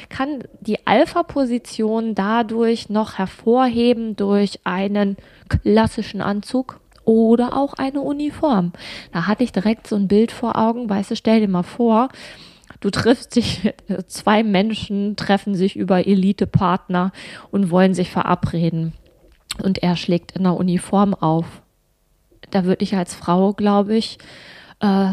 [0.09, 5.17] kann die Alpha-Position dadurch noch hervorheben durch einen
[5.49, 8.73] klassischen Anzug oder auch eine Uniform.
[9.13, 12.09] Da hatte ich direkt so ein Bild vor Augen, weißt du, stell dir mal vor,
[12.85, 13.73] Du triffst dich,
[14.09, 17.13] zwei Menschen treffen sich über Elite-Partner
[17.51, 18.93] und wollen sich verabreden.
[19.63, 21.47] Und er schlägt in der Uniform auf.
[22.51, 24.19] Da würde ich als Frau, glaube ich,
[24.81, 25.13] äh,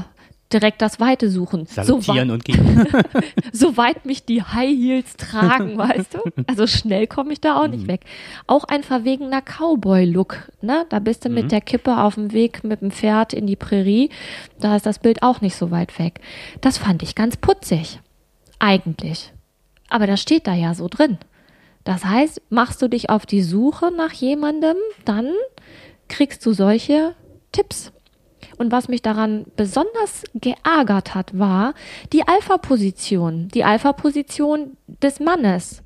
[0.54, 1.66] direkt das Weite suchen.
[1.66, 2.88] Salutieren so und gehen.
[3.52, 6.20] Soweit mich die High Heels tragen, weißt du?
[6.48, 7.90] Also schnell komme ich da auch nicht mhm.
[7.90, 8.02] weg.
[8.48, 10.86] Auch ein verwegener Cowboy-Look, ne?
[10.90, 11.36] Da bist du mhm.
[11.36, 14.10] mit der Kippe auf dem Weg mit dem Pferd in die Prärie.
[14.60, 16.22] Da ist das Bild auch nicht so weit weg.
[16.62, 18.00] Das fand ich ganz putzig.
[18.60, 19.34] Eigentlich.
[19.90, 21.18] Aber das steht da ja so drin.
[21.84, 25.32] Das heißt, machst du dich auf die Suche nach jemandem, dann
[26.08, 27.16] kriegst du solche
[27.52, 27.92] Tipps.
[28.62, 31.74] Und was mich daran besonders geärgert hat, war
[32.14, 35.82] die Alpha-Position, die Alpha-Position des Mannes.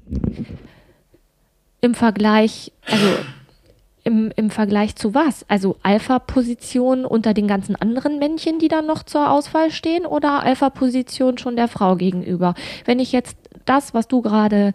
[1.80, 3.06] Im Vergleich, also
[4.04, 5.46] im, im Vergleich zu was?
[5.48, 11.38] Also Alpha-Position unter den ganzen anderen Männchen, die dann noch zur Auswahl stehen, oder Alpha-Position
[11.38, 12.56] schon der Frau gegenüber?
[12.84, 14.74] Wenn ich jetzt das, was du gerade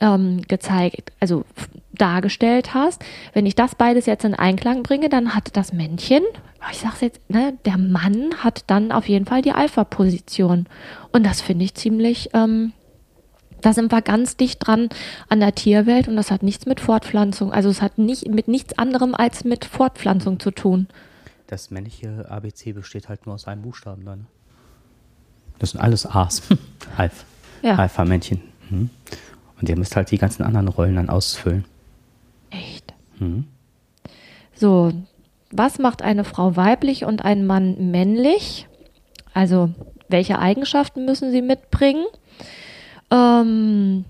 [0.00, 1.44] ähm, gezeigt, also
[1.92, 3.04] dargestellt hast,
[3.34, 6.24] wenn ich das beides jetzt in Einklang bringe, dann hat das Männchen,
[6.70, 10.66] ich sag's jetzt, ne, der Mann hat dann auf jeden Fall die Alpha-Position.
[11.12, 12.72] Und das finde ich ziemlich, ähm,
[13.60, 14.88] da sind wir ganz dicht dran
[15.28, 18.78] an der Tierwelt und das hat nichts mit Fortpflanzung, also es hat nicht mit nichts
[18.78, 20.88] anderem als mit Fortpflanzung zu tun.
[21.46, 24.26] Das männliche ABC besteht halt nur aus einem Buchstaben dann.
[25.58, 26.42] Das sind alles A's.
[26.96, 27.24] Alpha.
[27.62, 27.76] Ja.
[27.76, 28.40] Alpha-Männchen.
[28.68, 28.90] Mhm.
[29.60, 31.64] Und ihr müsst halt die ganzen anderen Rollen dann ausfüllen.
[32.50, 32.92] Echt?
[33.18, 33.46] Mhm.
[34.54, 34.92] So,
[35.58, 38.68] was macht eine Frau weiblich und ein Mann männlich?
[39.34, 39.70] Also,
[40.08, 42.06] welche Eigenschaften müssen sie mitbringen?
[43.10, 44.04] Ähm,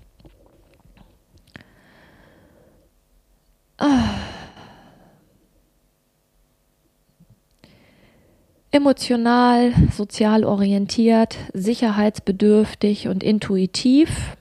[8.70, 14.36] Emotional, sozial orientiert, sicherheitsbedürftig und intuitiv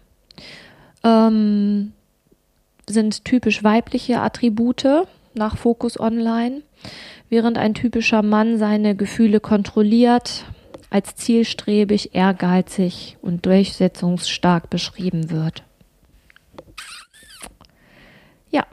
[1.05, 1.93] ähm,
[2.85, 6.63] sind typisch weibliche Attribute nach Focus Online,
[7.29, 10.45] während ein typischer Mann seine Gefühle kontrolliert,
[10.89, 15.63] als zielstrebig, ehrgeizig und durchsetzungsstark beschrieben wird.
[18.49, 18.65] Ja.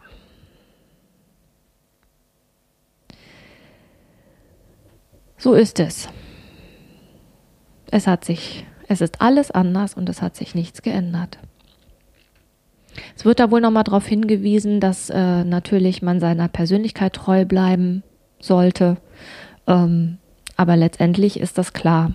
[5.37, 6.09] So ist es.
[7.90, 11.38] Es hat sich, es ist alles anders und es hat sich nichts geändert.
[13.16, 18.02] Es wird da wohl nochmal darauf hingewiesen, dass äh, natürlich man seiner Persönlichkeit treu bleiben
[18.40, 18.96] sollte.
[19.66, 20.18] Ähm,
[20.57, 22.12] aber letztendlich ist das klar.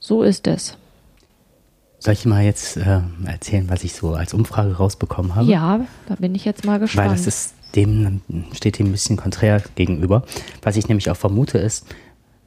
[0.00, 0.76] So ist es.
[1.98, 5.50] Soll ich mal jetzt äh, erzählen, was ich so als Umfrage rausbekommen habe?
[5.50, 7.10] Ja, da bin ich jetzt mal gespannt.
[7.10, 10.24] Weil das ist dem, steht dem ein bisschen konträr gegenüber.
[10.62, 11.86] Was ich nämlich auch vermute ist,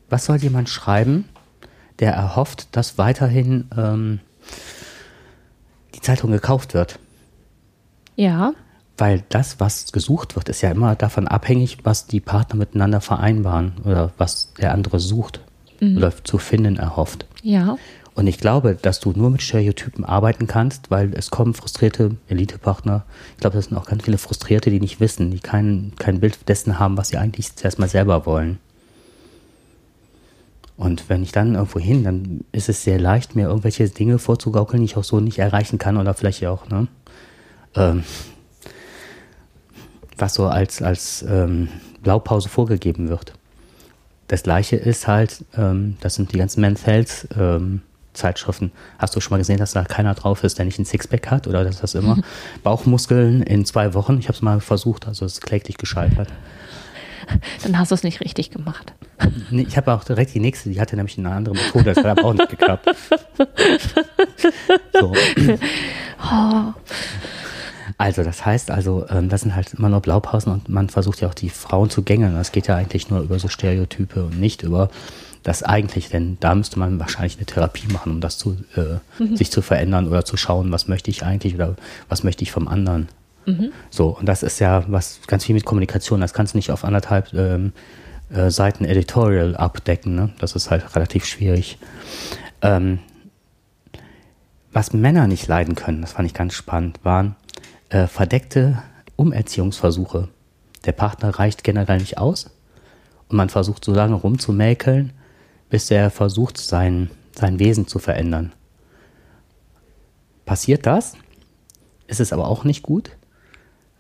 [0.10, 1.26] was soll jemand schreiben,
[2.00, 4.20] der erhofft, dass weiterhin ähm,
[5.96, 7.00] die Zeitung gekauft wird?
[8.16, 8.54] Ja.
[8.98, 13.74] Weil das, was gesucht wird, ist ja immer davon abhängig, was die Partner miteinander vereinbaren
[13.84, 15.40] oder was der andere sucht
[15.80, 15.98] mhm.
[15.98, 17.26] oder zu finden erhofft.
[17.42, 17.78] Ja.
[18.16, 23.06] Und ich glaube, dass du nur mit Stereotypen arbeiten kannst, weil es kommen frustrierte Elitepartner.
[23.32, 26.48] Ich glaube, das sind auch ganz viele Frustrierte, die nicht wissen, die kein, kein Bild
[26.48, 28.60] dessen haben, was sie eigentlich zuerst mal selber wollen.
[30.76, 34.82] Und wenn ich dann irgendwo hin, dann ist es sehr leicht, mir irgendwelche Dinge vorzugaukeln,
[34.82, 36.88] die ich auch so nicht erreichen kann oder vielleicht auch, ne?
[37.76, 38.04] Ähm,
[40.18, 41.70] was so als, als ähm,
[42.02, 43.34] Blaupause vorgegeben wird.
[44.28, 47.82] Das gleiche ist halt, ähm, das sind die ganzen Men's Health ähm,
[48.14, 48.72] Zeitschriften.
[49.00, 51.48] Hast du schon mal gesehen, dass da keiner drauf ist, der nicht ein Sixpack hat
[51.48, 52.18] oder dass das immer
[52.64, 54.18] Bauchmuskeln in zwei Wochen?
[54.20, 56.30] Ich habe es mal versucht, also es ist kläglich gescheitert.
[57.64, 58.94] Dann hast du es nicht richtig gemacht.
[59.50, 62.06] Nee, ich habe auch direkt die nächste, die hatte nämlich eine andere Methode, das hat
[62.06, 62.90] aber auch nicht geklappt.
[64.94, 65.14] So.
[66.32, 66.74] Oh.
[67.98, 71.28] Also, das heißt also, ähm, das sind halt immer nur Blaupausen und man versucht ja
[71.28, 72.34] auch die Frauen zu gängeln.
[72.34, 74.90] Das geht ja eigentlich nur über so Stereotype und nicht über
[75.44, 79.36] das eigentlich, denn da müsste man wahrscheinlich eine Therapie machen, um das zu, äh, mhm.
[79.36, 81.76] sich zu verändern oder zu schauen, was möchte ich eigentlich oder
[82.08, 83.10] was möchte ich vom anderen.
[83.46, 83.72] Mhm.
[83.90, 86.22] So, und das ist ja was ganz viel mit Kommunikation.
[86.22, 87.74] Das kannst du nicht auf anderthalb ähm,
[88.30, 90.16] äh, Seiten Editorial abdecken.
[90.16, 90.30] Ne?
[90.40, 91.78] Das ist halt relativ schwierig.
[92.62, 93.00] Ähm,
[94.72, 97.36] was Männer nicht leiden können, das fand ich ganz spannend, waren
[97.90, 98.82] äh, verdeckte
[99.16, 100.30] Umerziehungsversuche.
[100.86, 102.50] Der Partner reicht generell nicht aus
[103.30, 105.14] und man versucht so lange rumzumäkeln,
[105.70, 108.52] bis er versucht, sein, sein Wesen zu verändern.
[110.46, 111.14] Passiert das,
[112.08, 113.12] ist es aber auch nicht gut,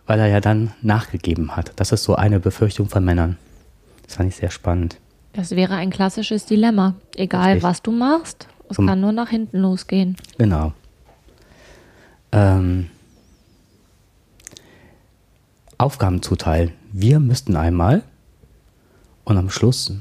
[0.05, 1.73] weil er ja dann nachgegeben hat.
[1.77, 3.37] Das ist so eine Befürchtung von Männern.
[4.03, 4.97] Das fand ich sehr spannend.
[5.33, 6.95] Das wäre ein klassisches Dilemma.
[7.15, 7.63] Egal, Richtig.
[7.63, 10.15] was du machst, es Zum, kann nur nach hinten losgehen.
[10.37, 10.73] Genau.
[12.31, 12.89] Ähm,
[15.77, 16.71] Aufgaben zuteilen.
[16.91, 18.03] Wir müssten einmal
[19.23, 19.91] und am Schluss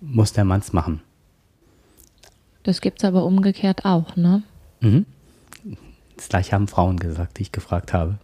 [0.00, 1.00] muss der Mann es machen.
[2.62, 4.42] Das gibt es aber umgekehrt auch, ne?
[4.80, 5.06] Mhm.
[6.16, 8.18] Das gleiche haben Frauen gesagt, die ich gefragt habe.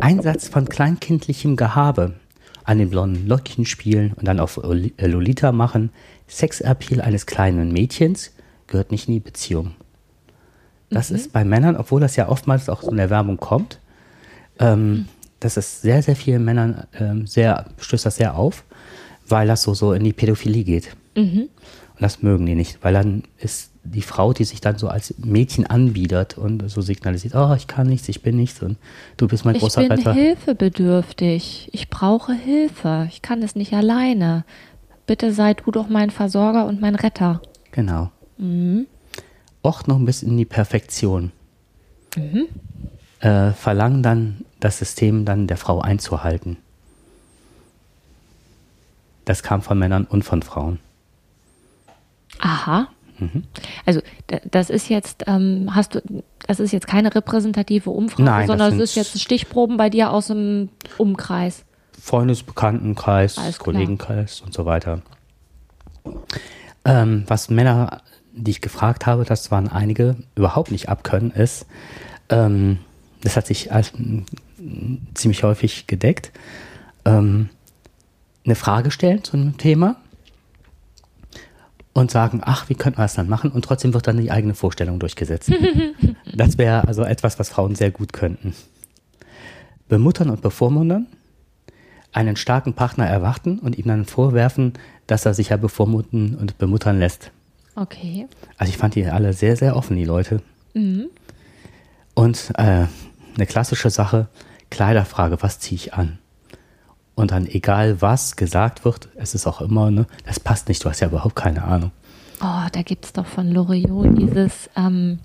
[0.00, 2.14] Einsatz von kleinkindlichem Gehabe,
[2.64, 5.90] an den blonden Lockchen spielen und dann auf äh, Lolita machen,
[6.28, 8.32] Sexappeal eines kleinen Mädchens
[8.66, 9.74] gehört nicht in die Beziehung.
[10.90, 11.16] Das mhm.
[11.16, 13.78] ist bei Männern, obwohl das ja oftmals auch so in der Werbung kommt,
[14.58, 15.08] ähm, mhm.
[15.40, 18.64] das ist sehr, sehr vielen Männern ähm, sehr, stößt das sehr auf,
[19.26, 20.96] weil das so, so in die Pädophilie geht.
[21.16, 21.48] Mhm.
[21.98, 25.14] Und das mögen die nicht, weil dann ist die Frau, die sich dann so als
[25.18, 28.76] Mädchen anbietet und so signalisiert, oh, ich kann nichts, ich bin nichts und
[29.16, 29.96] du bist mein ich großer Retter.
[29.96, 31.70] Ich bin hilfebedürftig.
[31.72, 33.08] Ich brauche Hilfe.
[33.10, 34.44] Ich kann es nicht alleine.
[35.06, 37.42] Bitte sei du doch mein Versorger und mein Retter.
[37.72, 38.12] Genau.
[38.36, 38.86] Mhm.
[39.64, 41.32] Och noch ein bisschen in die Perfektion.
[42.16, 42.46] Mhm.
[43.18, 46.58] Äh, verlangen dann das System dann der Frau einzuhalten.
[49.24, 50.78] Das kam von Männern und von Frauen.
[52.38, 52.88] Aha.
[53.18, 53.44] Mhm.
[53.84, 54.00] Also
[54.50, 56.00] das ist jetzt, ähm, hast du,
[56.46, 60.28] das ist jetzt keine repräsentative Umfrage, Nein, sondern es ist jetzt Stichproben bei dir aus
[60.28, 61.64] dem Umkreis.
[62.00, 65.02] Freundesbekanntenkreis, Kollegenkreis und so weiter.
[66.84, 71.66] Ähm, was Männer, die ich gefragt habe, das waren einige, überhaupt nicht abkönnen, ist,
[72.28, 72.78] ähm,
[73.22, 73.92] das hat sich als,
[75.14, 76.30] ziemlich häufig gedeckt,
[77.04, 77.50] ähm,
[78.44, 79.96] eine Frage stellen zu einem Thema
[81.98, 83.50] und sagen, ach, wie könnten wir das dann machen?
[83.50, 85.50] Und trotzdem wird dann die eigene Vorstellung durchgesetzt.
[86.34, 88.54] das wäre also etwas, was Frauen sehr gut könnten.
[89.88, 91.06] Bemuttern und bevormundern,
[92.12, 94.74] einen starken Partner erwarten und ihm dann vorwerfen,
[95.06, 97.30] dass er sich ja bevormunden und bemuttern lässt.
[97.74, 98.26] Okay.
[98.58, 100.42] Also ich fand die alle sehr, sehr offen, die Leute.
[100.74, 101.06] Mhm.
[102.14, 102.86] Und äh,
[103.34, 104.28] eine klassische Sache,
[104.70, 106.18] Kleiderfrage, was ziehe ich an?
[107.18, 110.88] Und dann egal was gesagt wird, es ist auch immer, ne, das passt nicht, du
[110.88, 111.90] hast ja überhaupt keine Ahnung.
[112.40, 115.18] Oh, da gibt es doch von Loriot dieses, ähm,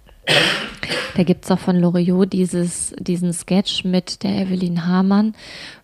[1.15, 5.35] da gibt es doch von Loriot dieses, diesen Sketch mit der Evelyn Hamann,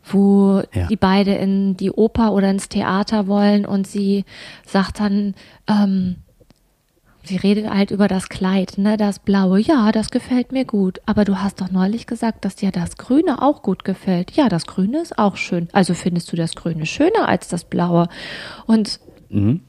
[0.04, 0.88] wo ja.
[0.88, 4.26] die beide in die Oper oder ins Theater wollen und sie
[4.66, 5.36] sagt dann,
[5.68, 6.16] ähm,
[7.30, 9.60] Sie redet halt über das Kleid, ne, das blaue.
[9.60, 11.00] Ja, das gefällt mir gut.
[11.06, 14.32] Aber du hast doch neulich gesagt, dass dir das Grüne auch gut gefällt.
[14.32, 15.68] Ja, das Grüne ist auch schön.
[15.72, 18.10] Also findest du das Grüne schöner als das Blaue?
[18.66, 19.62] Und mhm.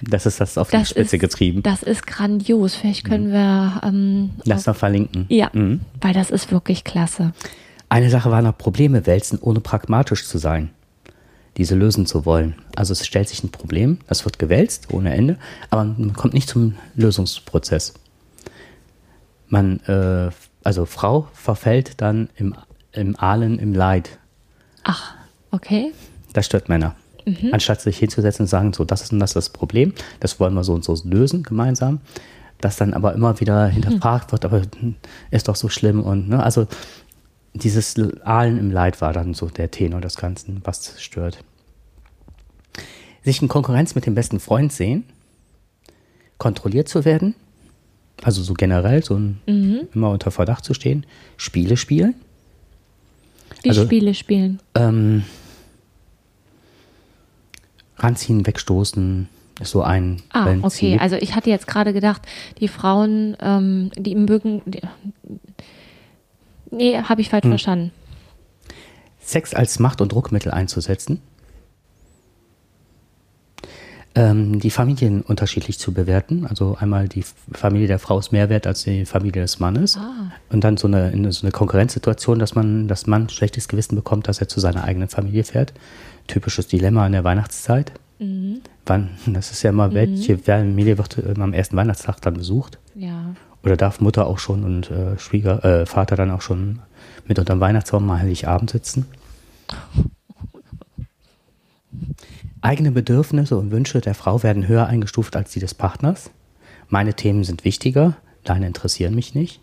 [0.00, 1.64] Das ist das auf das die Spitze ist, getrieben.
[1.64, 2.76] Das ist grandios.
[2.76, 3.32] Vielleicht können mhm.
[3.32, 3.80] wir.
[3.82, 5.26] Ähm, Lass mal verlinken.
[5.28, 5.80] Ja, mhm.
[6.00, 7.32] weil das ist wirklich klasse.
[7.88, 10.70] Eine Sache war noch Probleme wälzen, ohne pragmatisch zu sein
[11.56, 12.54] diese lösen zu wollen.
[12.74, 15.38] Also es stellt sich ein Problem, das wird gewälzt ohne Ende,
[15.70, 17.94] aber man kommt nicht zum Lösungsprozess.
[19.48, 20.30] Man, äh,
[20.64, 22.54] also Frau verfällt dann im,
[22.92, 24.18] im Ahlen im Leid.
[24.82, 25.14] Ach,
[25.50, 25.92] okay.
[26.32, 26.94] Das stört Männer.
[27.24, 27.50] Mhm.
[27.52, 30.54] Anstatt sich hinzusetzen und sagen, so, das ist und das ist das Problem, das wollen
[30.54, 32.00] wir so und so lösen gemeinsam,
[32.60, 34.32] das dann aber immer wieder hinterfragt mhm.
[34.32, 34.62] wird, aber
[35.30, 36.66] ist doch so schlimm und, ne, also
[37.56, 41.38] dieses Ahlen im Leid war dann so der Tenor des Ganzen, was stört.
[43.22, 45.04] Sich in Konkurrenz mit dem besten Freund sehen,
[46.38, 47.34] kontrolliert zu werden,
[48.22, 49.88] also so generell, so ein, mhm.
[49.94, 52.14] immer unter Verdacht zu stehen, Spiele spielen.
[53.62, 54.60] Wie also, Spiele spielen?
[54.74, 55.24] Ähm,
[57.96, 59.28] ranziehen, wegstoßen,
[59.60, 60.22] ist so ein.
[60.30, 60.94] Ah, Prinzip.
[60.94, 60.98] okay.
[61.00, 62.22] Also ich hatte jetzt gerade gedacht,
[62.60, 64.82] die Frauen, ähm, die mögen, die,
[66.70, 67.50] Nee, habe ich falsch hm.
[67.50, 67.92] verstanden.
[69.20, 71.20] Sex als Macht- und Druckmittel einzusetzen.
[74.14, 76.46] Ähm, die Familien unterschiedlich zu bewerten.
[76.46, 79.98] Also einmal die Familie der Frau ist mehr wert als die Familie des Mannes.
[79.98, 80.32] Ah.
[80.48, 84.40] Und dann so eine, so eine Konkurrenzsituation, dass man, das Mann schlechtes Gewissen bekommt, dass
[84.40, 85.74] er zu seiner eigenen Familie fährt.
[86.28, 87.92] Typisches Dilemma in der Weihnachtszeit.
[88.18, 88.62] Mhm.
[88.86, 89.94] Wann, das ist ja immer, mhm.
[89.94, 92.78] welche Familie wird äh, am ersten Weihnachtstag dann besucht?
[92.94, 93.34] Ja.
[93.66, 96.78] Oder darf Mutter auch schon und äh, Schwieger, äh, Vater dann auch schon
[97.26, 99.06] mit unterm Weihnachtsbaum mal Heiligabend sitzen?
[102.60, 106.30] Eigene Bedürfnisse und Wünsche der Frau werden höher eingestuft als die des Partners.
[106.90, 109.60] Meine Themen sind wichtiger, deine interessieren mich nicht.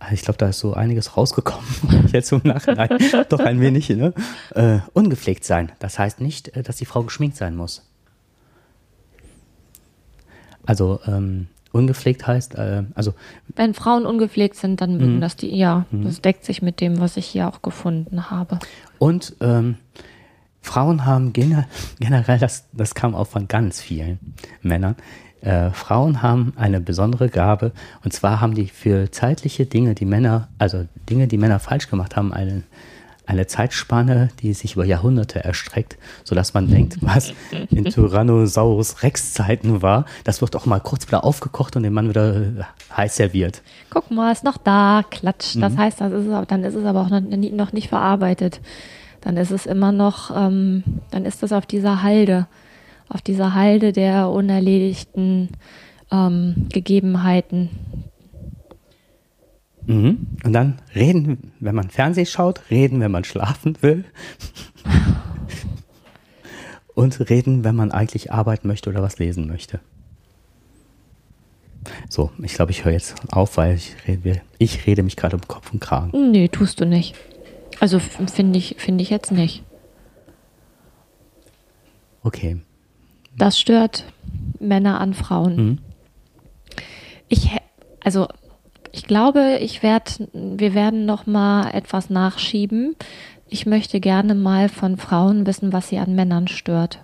[0.00, 2.08] Also ich glaube, da ist so einiges rausgekommen.
[2.12, 2.88] Jetzt im Nachhinein
[3.28, 3.88] doch ein wenig.
[3.90, 4.12] Ne?
[4.56, 5.70] Äh, ungepflegt sein.
[5.78, 7.88] Das heißt nicht, äh, dass die Frau geschminkt sein muss.
[10.66, 11.46] Also ähm,
[11.78, 13.14] Ungepflegt heißt, äh, also.
[13.54, 15.20] Wenn Frauen ungepflegt sind, dann mögen mhm.
[15.20, 16.02] das die, ja, mhm.
[16.04, 18.58] das deckt sich mit dem, was ich hier auch gefunden habe.
[18.98, 19.76] Und ähm,
[20.60, 21.66] Frauen haben gener
[22.00, 24.18] generell, das, das kam auch von ganz vielen
[24.60, 24.96] Männern,
[25.40, 27.70] äh, Frauen haben eine besondere Gabe
[28.04, 32.16] und zwar haben die für zeitliche Dinge, die Männer, also Dinge, die Männer falsch gemacht
[32.16, 32.64] haben, eine
[33.28, 37.34] eine Zeitspanne, die sich über Jahrhunderte erstreckt, sodass man denkt, was
[37.70, 42.08] in Tyrannosaurus Rex Zeiten war, das wird auch mal kurz wieder aufgekocht und den Mann
[42.08, 42.64] wieder äh,
[42.96, 43.62] heiß serviert.
[43.90, 45.56] Guck mal, ist noch da, klatsch.
[45.60, 45.78] Das mhm.
[45.78, 48.60] heißt, das ist, dann ist es aber auch noch nicht verarbeitet.
[49.20, 52.46] Dann ist es immer noch, ähm, dann ist es auf dieser Halde,
[53.10, 55.50] auf dieser Halde der unerledigten
[56.10, 57.68] ähm, Gegebenheiten,
[59.88, 60.26] Mhm.
[60.44, 64.04] Und dann reden, wenn man Fernsehen schaut, reden, wenn man schlafen will.
[66.94, 69.80] und reden, wenn man eigentlich arbeiten möchte oder was lesen möchte.
[72.10, 75.48] So, ich glaube, ich höre jetzt auf, weil ich rede, ich rede mich gerade um
[75.48, 76.32] Kopf und Kragen.
[76.32, 77.14] Nee, tust du nicht.
[77.80, 79.62] Also finde ich, finde ich jetzt nicht.
[82.22, 82.60] Okay.
[83.38, 84.04] Das stört
[84.60, 85.56] Männer an Frauen.
[85.56, 85.78] Mhm.
[87.28, 87.48] Ich,
[88.04, 88.28] also
[88.92, 92.96] ich glaube, ich werd, wir werden noch mal etwas nachschieben.
[93.48, 97.00] Ich möchte gerne mal von Frauen wissen, was sie an Männern stört.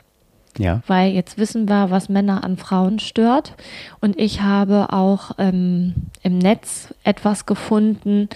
[0.59, 0.83] Ja.
[0.87, 3.55] Weil jetzt wissen wir, was Männer an Frauen stört.
[4.01, 8.29] Und ich habe auch ähm, im Netz etwas gefunden,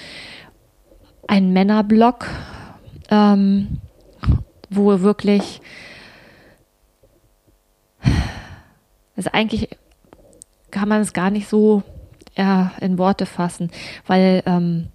[1.29, 2.27] ein Männerblog,
[3.11, 3.79] ähm,
[4.71, 5.61] wo wirklich,
[9.17, 9.69] also eigentlich
[10.71, 11.83] kann man es gar nicht so
[12.39, 13.71] ja, in Worte fassen,
[14.07, 14.89] weil ähm,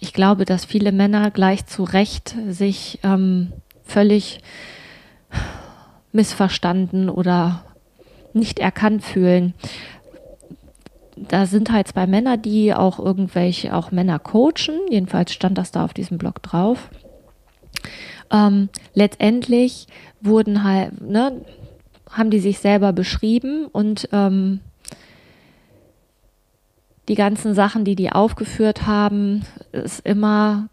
[0.00, 3.52] ich glaube, dass viele Männer gleich zu Recht sich ähm,
[3.84, 4.40] völlig
[6.12, 7.64] missverstanden oder
[8.32, 9.54] nicht erkannt fühlen.
[11.16, 14.80] Da sind halt zwei Männer, die auch irgendwelche, auch Männer coachen.
[14.90, 16.90] Jedenfalls stand das da auf diesem Blog drauf.
[18.32, 19.86] Ähm, letztendlich
[20.20, 21.44] wurden halt, ne,
[22.10, 24.60] haben die sich selber beschrieben und ähm,
[27.08, 29.42] die ganzen Sachen, die die aufgeführt haben,
[29.72, 30.68] ist immer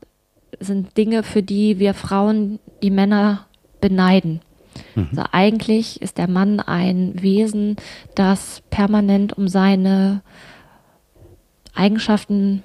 [0.60, 3.46] sind Dinge, für die wir Frauen die Männer
[3.80, 4.42] beneiden.
[4.96, 5.08] Mhm.
[5.12, 7.78] Also eigentlich ist der Mann ein Wesen,
[8.16, 10.22] das permanent um seine
[11.74, 12.64] Eigenschaften,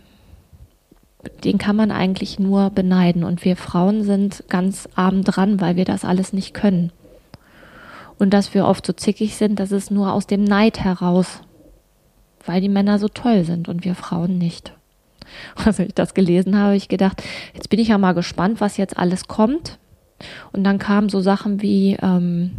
[1.45, 3.25] den kann man eigentlich nur beneiden.
[3.25, 6.93] Und wir Frauen sind ganz arm dran, weil wir das alles nicht können.
[8.19, 11.41] Und dass wir oft so zickig sind, das ist nur aus dem Neid heraus,
[12.47, 14.73] weil die Männer so toll sind und wir Frauen nicht.
[15.65, 17.23] als ich das gelesen habe, habe ich gedacht,
[17.55, 19.79] jetzt bin ich ja mal gespannt, was jetzt alles kommt.
[20.53, 22.53] Und dann kamen so Sachen wie, ähm,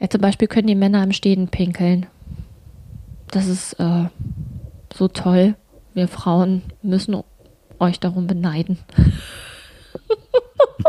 [0.00, 2.06] ja, zum Beispiel können die Männer im Stehen pinkeln.
[3.30, 4.04] Das ist äh,
[4.94, 5.54] so toll.
[5.92, 7.22] Wir Frauen müssen
[7.78, 8.78] euch darum beneiden.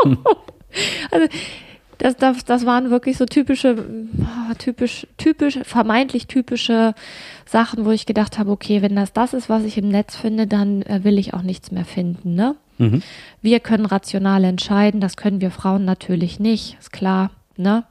[1.11, 1.27] also
[1.97, 3.85] das, das, das waren wirklich so typische,
[4.57, 6.93] typisch, typisch, vermeintlich typische
[7.45, 10.47] Sachen, wo ich gedacht habe, okay, wenn das das ist, was ich im Netz finde,
[10.47, 12.35] dann äh, will ich auch nichts mehr finden.
[12.35, 12.55] Ne?
[12.77, 13.01] Mhm.
[13.41, 17.83] Wir können rational entscheiden, das können wir Frauen natürlich nicht, ist klar, ne?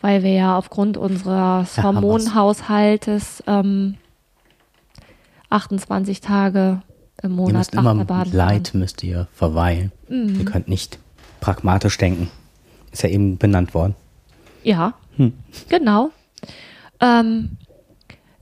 [0.00, 3.94] Weil wir ja aufgrund unseres ja, Hormonhaushaltes ähm,
[5.50, 6.82] 28 Tage
[7.22, 9.92] im Monat ihr müsst immer Leid müsst ihr verweilen.
[10.08, 10.40] Mhm.
[10.40, 10.98] Ihr könnt nicht
[11.40, 12.28] pragmatisch denken.
[12.94, 13.96] Ist ja eben benannt worden.
[14.62, 15.32] Ja, hm.
[15.68, 16.10] genau.
[17.00, 17.56] Ähm,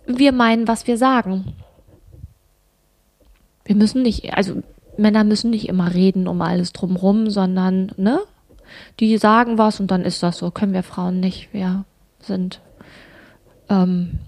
[0.07, 1.55] wir meinen, was wir sagen.
[3.65, 4.63] Wir müssen nicht, also
[4.99, 8.21] Männer müssen nicht immer reden um alles drumrum, sondern, ne?
[9.01, 10.51] Die sagen was und dann ist das so.
[10.51, 11.49] Können wir Frauen nicht.
[11.55, 11.87] Wir
[12.21, 12.61] sind,
[13.71, 14.19] ähm,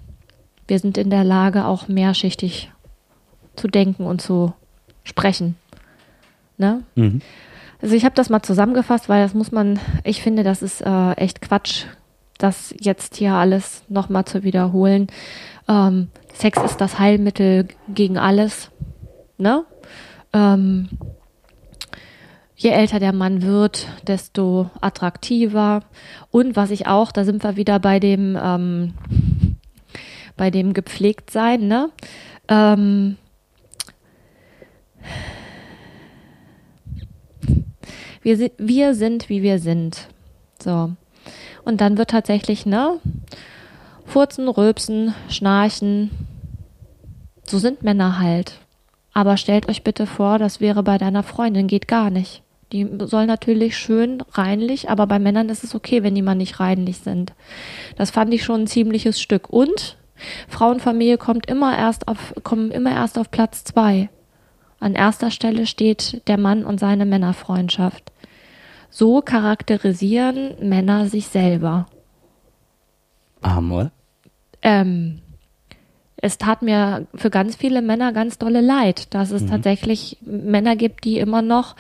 [0.67, 2.73] wir sind in der Lage, auch mehrschichtig
[3.57, 4.55] zu denken und zu
[5.03, 5.57] sprechen.
[6.57, 6.83] Ne?
[6.95, 7.21] Mhm.
[7.85, 11.13] Also ich habe das mal zusammengefasst, weil das muss man, ich finde, das ist äh,
[11.17, 11.85] echt Quatsch,
[12.39, 15.09] das jetzt hier alles nochmal zu wiederholen.
[15.69, 18.71] Ähm, Sex ist das Heilmittel gegen alles.
[19.37, 19.67] Ne?
[20.33, 20.89] Ähm,
[22.57, 25.83] je älter der Mann wird, desto attraktiver.
[26.31, 28.95] Und was ich auch, da sind wir wieder bei dem, ähm,
[30.39, 31.91] bei dem gepflegt sein, ne?
[32.49, 33.19] Ähm,
[38.25, 40.09] Wir, wir sind, wie wir sind.
[40.59, 40.91] So.
[41.65, 42.99] Und dann wird tatsächlich, ne?
[44.07, 46.11] Furzen, Rülpsen, Schnarchen.
[47.47, 48.61] So sind Männer halt.
[49.13, 52.43] Aber stellt euch bitte vor, das wäre bei deiner Freundin, geht gar nicht.
[52.73, 56.61] Die soll natürlich schön reinlich, aber bei Männern ist es okay, wenn die mal nicht
[56.61, 57.35] reinlich sind.
[57.97, 59.51] Das fand ich schon ein ziemliches Stück.
[59.51, 59.99] Und
[60.49, 64.09] Frauenfamilie kommt immer erst auf, kommen immer erst auf Platz zwei.
[64.81, 68.13] An erster Stelle steht der Mann und seine Männerfreundschaft.
[68.97, 71.87] So charakterisieren Männer sich selber.
[73.43, 73.91] Amor?
[74.63, 75.19] Ähm,
[76.17, 79.49] es tat mir für ganz viele Männer ganz dolle leid, dass es mhm.
[79.49, 81.75] tatsächlich Männer gibt, die immer noch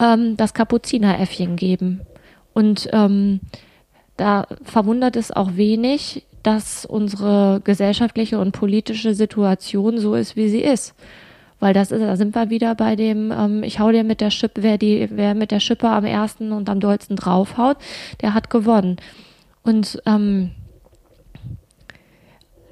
[0.00, 2.00] ähm, das Kapuzineräffchen geben.
[2.52, 3.38] Und ähm,
[4.16, 10.62] da verwundert es auch wenig, dass unsere gesellschaftliche und politische Situation so ist, wie sie
[10.62, 10.96] ist.
[11.58, 14.30] Weil das ist, da sind wir wieder bei dem, ähm, ich hau dir mit der
[14.30, 17.78] Schippe, wer die, wer mit der Schippe am ersten und am dollsten draufhaut,
[18.20, 18.96] der hat gewonnen.
[19.62, 20.52] Und ähm,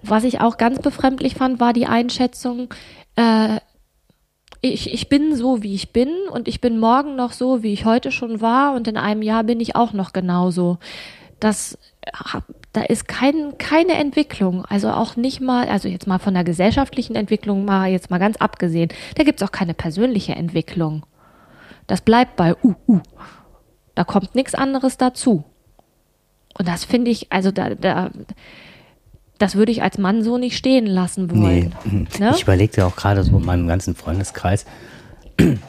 [0.02, 2.72] was ich auch ganz befremdlich fand, war die Einschätzung,
[3.16, 3.58] äh,
[4.60, 7.84] ich, ich bin so, wie ich bin und ich bin morgen noch so, wie ich
[7.84, 10.78] heute schon war und in einem Jahr bin ich auch noch genauso.
[11.38, 11.78] Das
[12.72, 17.16] da ist kein, keine Entwicklung, also auch nicht mal, also jetzt mal von der gesellschaftlichen
[17.16, 21.06] Entwicklung mal jetzt mal ganz abgesehen, da gibt es auch keine persönliche Entwicklung.
[21.86, 23.00] Das bleibt bei uh, uh.
[23.94, 25.44] Da kommt nichts anderes dazu.
[26.58, 28.10] Und das finde ich, also da, da,
[29.38, 31.74] das würde ich als Mann so nicht stehen lassen wollen.
[31.84, 32.06] Nee.
[32.18, 32.32] Ne?
[32.34, 34.64] Ich überlegte auch gerade so in meinem ganzen Freundeskreis,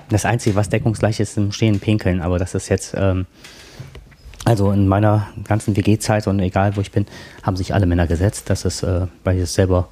[0.10, 3.26] das Einzige, was deckungsgleich ist, im Stehen pinkeln, aber das ist jetzt, ähm,
[4.46, 7.08] also in meiner ganzen WG-Zeit und egal wo ich bin,
[7.42, 8.50] haben sich alle Männer gesetzt.
[8.50, 9.90] Das ist, äh, weil ich es selber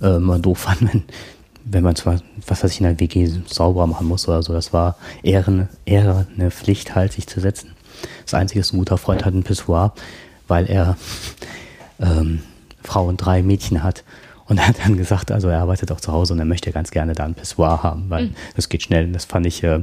[0.00, 1.02] äh, mal doof fand, wenn,
[1.64, 4.52] wenn man zwar, was weiß ich, in der WG sauber machen muss oder so.
[4.52, 7.72] Das war eher eine, eher eine Pflicht halt, sich zu setzen.
[8.24, 9.92] Das Einzige ist, ein guter Freund hat ein Pissoir,
[10.46, 10.96] weil er
[12.00, 12.40] ähm,
[12.84, 14.04] Frau und drei Mädchen hat.
[14.46, 16.90] Und er hat dann gesagt, also er arbeitet auch zu Hause und er möchte ganz
[16.90, 18.34] gerne da ein Pissoir haben, weil mhm.
[18.54, 19.10] das geht schnell.
[19.12, 19.82] Das fand ich, äh,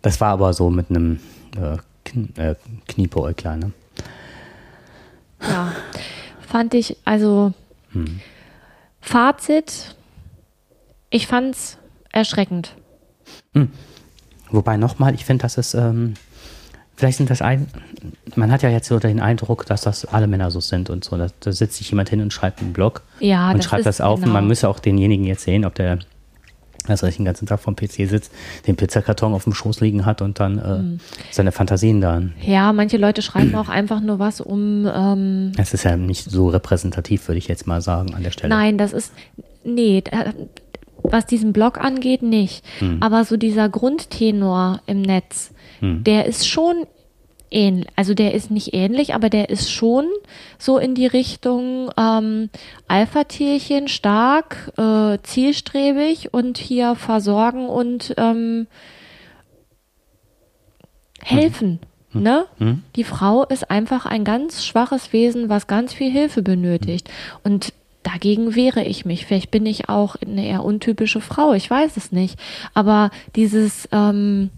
[0.00, 1.20] das war aber so mit einem
[1.56, 1.76] äh,
[2.10, 2.54] Kn äh,
[2.88, 3.72] Kniepeäugler, ne?
[5.42, 5.72] Ja,
[6.40, 7.52] fand ich, also
[7.92, 8.20] hm.
[9.00, 9.94] Fazit,
[11.08, 11.78] ich fand's
[12.12, 12.74] erschreckend.
[13.54, 13.70] Hm.
[14.50, 16.14] Wobei nochmal, ich finde, dass es, ähm,
[16.96, 17.68] vielleicht sind das ein,
[18.34, 21.16] man hat ja jetzt so den Eindruck, dass das alle Männer so sind und so.
[21.16, 24.20] Da, da sitzt sich jemand hin und schreibt einen Blog ja, und schreibt das auf
[24.20, 24.28] genau.
[24.28, 26.00] und man müsse auch denjenigen jetzt sehen, ob der
[26.86, 28.32] dass er den ganzen Tag vom PC sitzt,
[28.66, 31.00] den Pizzakarton auf dem Schoß liegen hat und dann äh, mhm.
[31.30, 32.32] seine Fantasien dann.
[32.40, 34.88] Ja, manche Leute schreiben auch einfach nur was, um.
[34.92, 38.54] Ähm das ist ja nicht so repräsentativ, würde ich jetzt mal sagen, an der Stelle.
[38.54, 39.12] Nein, das ist.
[39.62, 40.02] Nee,
[41.02, 42.64] was diesen Blog angeht, nicht.
[42.80, 42.98] Mhm.
[43.00, 46.04] Aber so dieser Grundtenor im Netz, mhm.
[46.04, 46.86] der ist schon
[47.50, 50.06] ähnlich, also der ist nicht ähnlich, aber der ist schon
[50.58, 52.50] so in die Richtung ähm,
[52.88, 58.66] Alpha-Tierchen, stark, äh, zielstrebig und hier versorgen und ähm,
[61.22, 61.80] helfen.
[62.12, 62.22] Mhm.
[62.22, 62.44] Ne?
[62.58, 62.82] Mhm.
[62.96, 67.10] Die Frau ist einfach ein ganz schwaches Wesen, was ganz viel Hilfe benötigt.
[67.44, 67.72] Und
[68.02, 69.26] dagegen wehre ich mich.
[69.26, 72.38] Vielleicht bin ich auch eine eher untypische Frau, ich weiß es nicht.
[72.74, 74.50] Aber dieses ähm,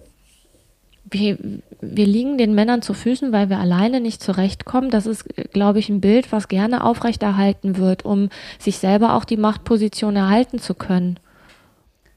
[1.12, 1.38] wir,
[1.83, 4.91] wir liegen den Männern zu Füßen, weil wir alleine nicht zurechtkommen.
[4.91, 8.28] Das ist, glaube ich, ein Bild, was gerne aufrechterhalten wird, um
[8.59, 11.18] sich selber auch die Machtposition erhalten zu können.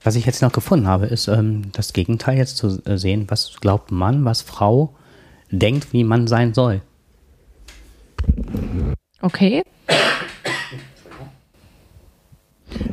[0.03, 3.26] Was ich jetzt noch gefunden habe, ist ähm, das Gegenteil jetzt zu äh, sehen.
[3.28, 4.93] Was glaubt Mann, was Frau
[5.49, 6.82] denkt, wie Mann sein soll?
[9.22, 9.63] Okay.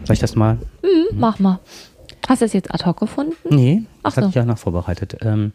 [0.05, 0.55] Soll ich das mal?
[0.83, 1.61] Mhm, mach mal.
[2.27, 3.35] Hast du es jetzt ad hoc gefunden?
[3.51, 4.23] Nee, das so.
[4.23, 5.19] hatte ich ja noch vorbereitet.
[5.21, 5.53] Ähm,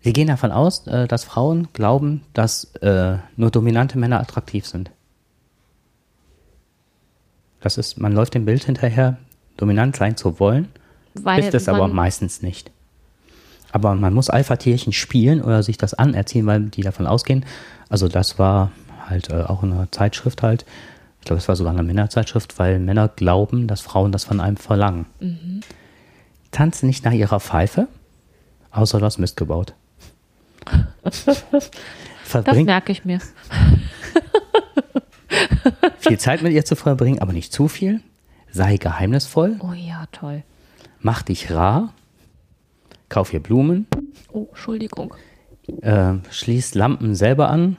[0.00, 4.90] wir gehen davon aus, äh, dass Frauen glauben, dass äh, nur dominante Männer attraktiv sind.
[7.60, 9.18] Das ist, man läuft dem Bild hinterher,
[9.56, 10.68] dominant sein zu wollen,
[11.14, 12.70] Weil ist es aber meistens nicht.
[13.72, 17.44] Aber man muss Alpha-Tierchen spielen oder sich das anerziehen, weil die davon ausgehen.
[17.88, 18.70] Also das war
[19.08, 20.64] halt äh, auch in einer Zeitschrift halt.
[21.20, 24.56] Ich glaube, es war sogar eine Männerzeitschrift, weil Männer glauben, dass Frauen das von einem
[24.56, 25.06] verlangen.
[25.18, 25.60] Mhm.
[26.52, 27.88] Tanzen nicht nach ihrer Pfeife,
[28.70, 29.74] außer du hast Mist gebaut
[31.02, 33.18] das merke ich mir.
[35.98, 38.00] viel Zeit mit ihr zu verbringen, aber nicht zu viel.
[38.50, 39.58] Sei geheimnisvoll.
[39.60, 40.42] Oh ja, toll.
[41.00, 41.92] Mach dich rar.
[43.08, 43.86] Kauf ihr Blumen.
[44.32, 45.14] Oh, Entschuldigung.
[45.82, 47.76] Äh, schließ Lampen selber an.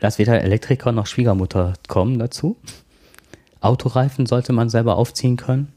[0.00, 2.56] Lass weder Elektriker noch Schwiegermutter kommen dazu.
[3.60, 5.72] Autoreifen sollte man selber aufziehen können.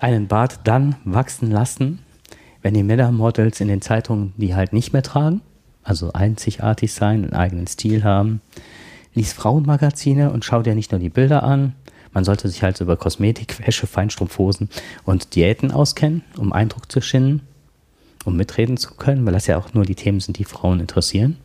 [0.00, 2.00] Einen Bart dann wachsen lassen
[2.62, 5.40] wenn die Männermodels in den Zeitungen die halt nicht mehr tragen,
[5.82, 8.40] also einzigartig sein, einen eigenen Stil haben,
[9.14, 11.74] lies Frauenmagazine und schau dir nicht nur die Bilder an,
[12.12, 14.70] man sollte sich halt über Kosmetik, Wäsche, Feinstrumpfhosen
[15.04, 17.42] und Diäten auskennen, um Eindruck zu schinden,
[18.24, 21.36] um mitreden zu können, weil das ja auch nur die Themen sind, die Frauen interessieren.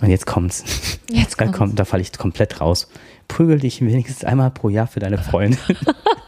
[0.00, 0.64] Und jetzt kommt's.
[1.10, 1.52] Jetzt kommt's.
[1.52, 2.88] Da, kommt, da falle ich komplett raus.
[3.28, 5.58] Prügel dich wenigstens einmal pro Jahr für deine Freundin.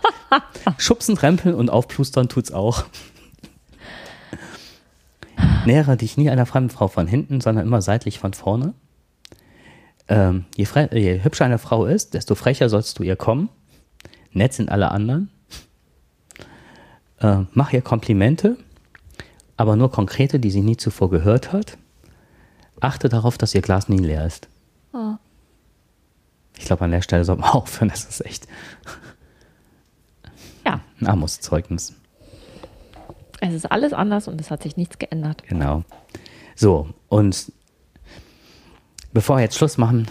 [0.78, 2.84] Schubsen, rempeln und aufplustern tut's auch.
[5.66, 8.74] Nähere dich nie einer fremden Frau von hinten, sondern immer seitlich von vorne.
[10.08, 13.48] Ähm, je, je, hübscher eine Frau ist, desto frecher sollst du ihr kommen.
[14.32, 15.30] Nett sind alle anderen.
[17.20, 18.56] Äh, mach ihr Komplimente,
[19.56, 21.78] aber nur konkrete, die sie nie zuvor gehört hat.
[22.80, 24.48] Achte darauf, dass ihr Glas nie leer ist.
[24.92, 25.14] Oh.
[26.58, 27.88] Ich glaube, an der Stelle soll man aufhören.
[27.88, 28.48] Das ist echt
[30.64, 30.80] ja.
[31.00, 31.94] ein Armutszeugnis.
[33.44, 35.42] Es ist alles anders und es hat sich nichts geändert.
[35.48, 35.82] Genau.
[36.54, 37.50] So, und
[39.12, 40.06] bevor wir jetzt Schluss machen,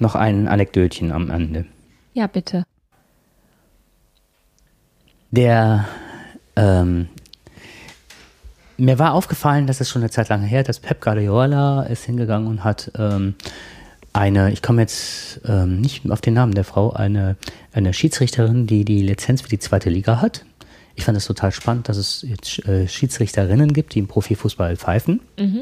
[0.00, 1.64] noch ein Anekdötchen am Ende.
[2.12, 2.64] Ja, bitte.
[5.30, 5.86] Der,
[6.56, 7.08] ähm,
[8.76, 12.46] mir war aufgefallen, das ist schon eine Zeit lang her, dass Pep Guardiola ist hingegangen
[12.48, 13.34] und hat ähm,
[14.12, 17.36] eine, ich komme jetzt ähm, nicht auf den Namen der Frau, eine,
[17.72, 20.44] eine Schiedsrichterin, die die Lizenz für die zweite Liga hat,
[20.98, 25.20] ich fand es total spannend, dass es jetzt äh, Schiedsrichterinnen gibt, die im Profifußball pfeifen.
[25.38, 25.60] Mhm.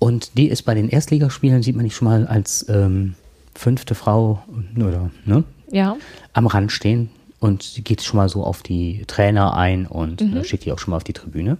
[0.00, 3.14] Und die ist bei den Erstligaspielen, sieht man nicht schon mal als ähm,
[3.54, 4.42] fünfte Frau
[4.76, 5.44] oder, ne?
[5.70, 5.96] Ja.
[6.32, 10.38] Am Rand stehen und geht schon mal so auf die Trainer ein und mhm.
[10.38, 11.56] äh, schickt die auch schon mal auf die Tribüne.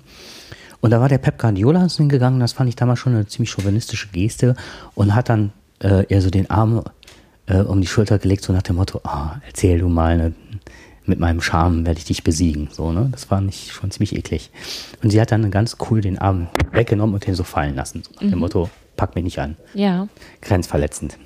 [0.80, 4.08] Und da war der Pep Guardiola hingegangen, das fand ich damals schon eine ziemlich chauvinistische
[4.08, 4.56] Geste
[4.96, 6.82] und hat dann äh, eher so den Arm
[7.46, 10.32] äh, um die Schulter gelegt, so nach dem Motto, ah, erzähl du mal eine
[11.06, 12.68] mit meinem Charme werde ich dich besiegen.
[12.72, 13.08] So, ne?
[13.12, 14.50] Das war nicht schon ziemlich eklig.
[15.02, 18.02] Und sie hat dann ganz cool den Arm weggenommen und den so fallen lassen.
[18.02, 18.30] So nach mhm.
[18.30, 19.56] dem Motto, pack mich nicht an.
[19.74, 20.08] Ja.
[20.40, 21.18] Grenzverletzend.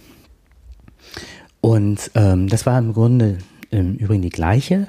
[1.60, 3.38] Und ähm, das war im Grunde
[3.70, 4.88] im Übrigen die gleiche,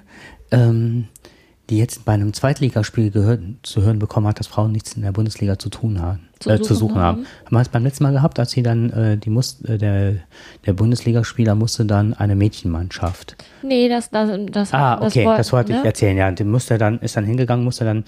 [0.51, 1.07] ähm,
[1.70, 5.11] die jetzt bei einem Zweitligaspiel gehört, zu hören bekommen hat, dass Frauen nichts in der
[5.11, 7.17] Bundesliga zu tun haben, zu, äh, suchen, zu suchen haben.
[7.20, 7.28] haben.
[7.45, 10.15] Haben wir es beim letzten Mal gehabt, als sie dann, äh, die muss, äh, der,
[10.65, 13.36] der Bundesligaspieler musste dann eine Mädchenmannschaft.
[13.61, 15.80] Nee, das, das, das Ah, okay, das, das wollte ne?
[15.80, 16.32] ich erzählen, ja.
[16.32, 18.03] Die musste dann, ist dann hingegangen, musste dann,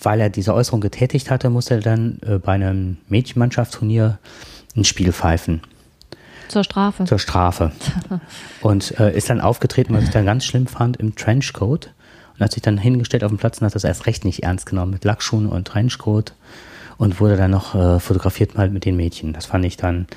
[0.00, 4.18] weil er diese Äußerung getätigt hatte, musste er dann äh, bei einem Mädchenmannschaftsturnier
[4.76, 5.62] ein Spiel pfeifen.
[6.46, 7.04] Zur Strafe.
[7.06, 7.72] Zur Strafe.
[8.60, 11.90] und äh, ist dann aufgetreten, was ich dann ganz schlimm fand, im Trenchcoat
[12.42, 14.66] und hat sich dann hingestellt auf dem Platz und hat das erst recht nicht ernst
[14.66, 16.34] genommen mit Lackschuhen und Trenchcoat
[16.98, 19.32] und wurde dann noch äh, fotografiert mal mit den Mädchen.
[19.32, 20.08] Das fand ich dann,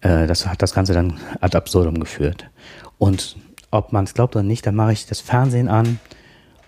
[0.00, 2.46] äh, das hat das Ganze dann ad absurdum geführt.
[2.98, 3.36] Und
[3.70, 6.00] ob man es glaubt oder nicht, dann mache ich das Fernsehen an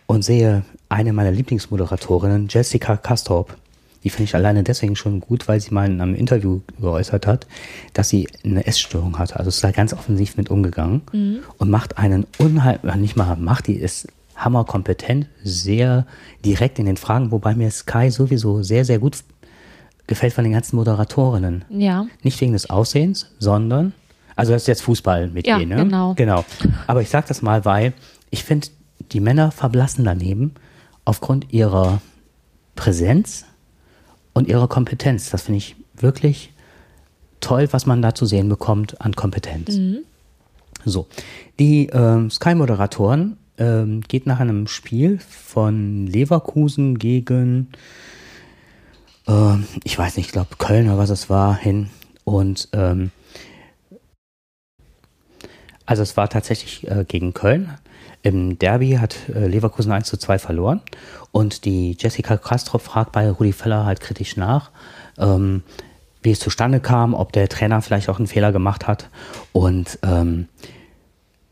[0.07, 3.57] und sehe eine meiner Lieblingsmoderatorinnen, Jessica Castorp.
[4.05, 7.48] Die finde ich alleine deswegen schon gut, weil sie mal in einem Interview geäußert hat,
[7.92, 9.36] dass sie eine Essstörung hatte.
[9.36, 11.38] Also ist da ganz offensiv mit umgegangen mhm.
[11.59, 14.07] und macht einen unheimlich, nicht mal macht, die ist
[14.37, 16.07] hammerkompetent, sehr
[16.45, 19.18] direkt in den Fragen, wobei mir Sky sowieso sehr, sehr gut
[20.07, 21.64] gefällt von den ganzen Moderatorinnen.
[21.70, 22.07] Ja.
[22.22, 23.95] Nicht wegen des Aussehens, sondern,
[24.37, 25.76] also das ist jetzt Fußball mit ja, ihr, ne?
[25.76, 26.14] Genau.
[26.14, 26.45] Genau.
[26.87, 27.93] Aber ich sage das mal, weil
[28.30, 28.68] ich finde,
[29.12, 30.55] die Männer verblassen daneben
[31.05, 32.01] aufgrund ihrer
[32.74, 33.45] Präsenz
[34.32, 35.30] und ihrer Kompetenz.
[35.30, 36.53] Das finde ich wirklich
[37.41, 39.76] toll, was man da zu sehen bekommt an Kompetenz.
[39.76, 39.99] Mhm.
[40.85, 41.07] So,
[41.59, 47.68] die äh, Sky-Moderatoren ähm, geht nach einem Spiel von Leverkusen gegen,
[49.26, 51.90] äh, ich weiß nicht, ich glaube Köln oder was es war, hin.
[52.24, 53.11] Und ähm,
[55.86, 57.74] also es war tatsächlich äh, gegen Köln.
[58.22, 60.80] Im Derby hat äh, Leverkusen 1 zu 2 verloren.
[61.30, 64.70] Und die Jessica Castro fragt bei Rudi Feller halt kritisch nach,
[65.18, 65.62] ähm,
[66.22, 69.11] wie es zustande kam, ob der Trainer vielleicht auch einen Fehler gemacht hat.
[69.52, 70.48] Und ähm,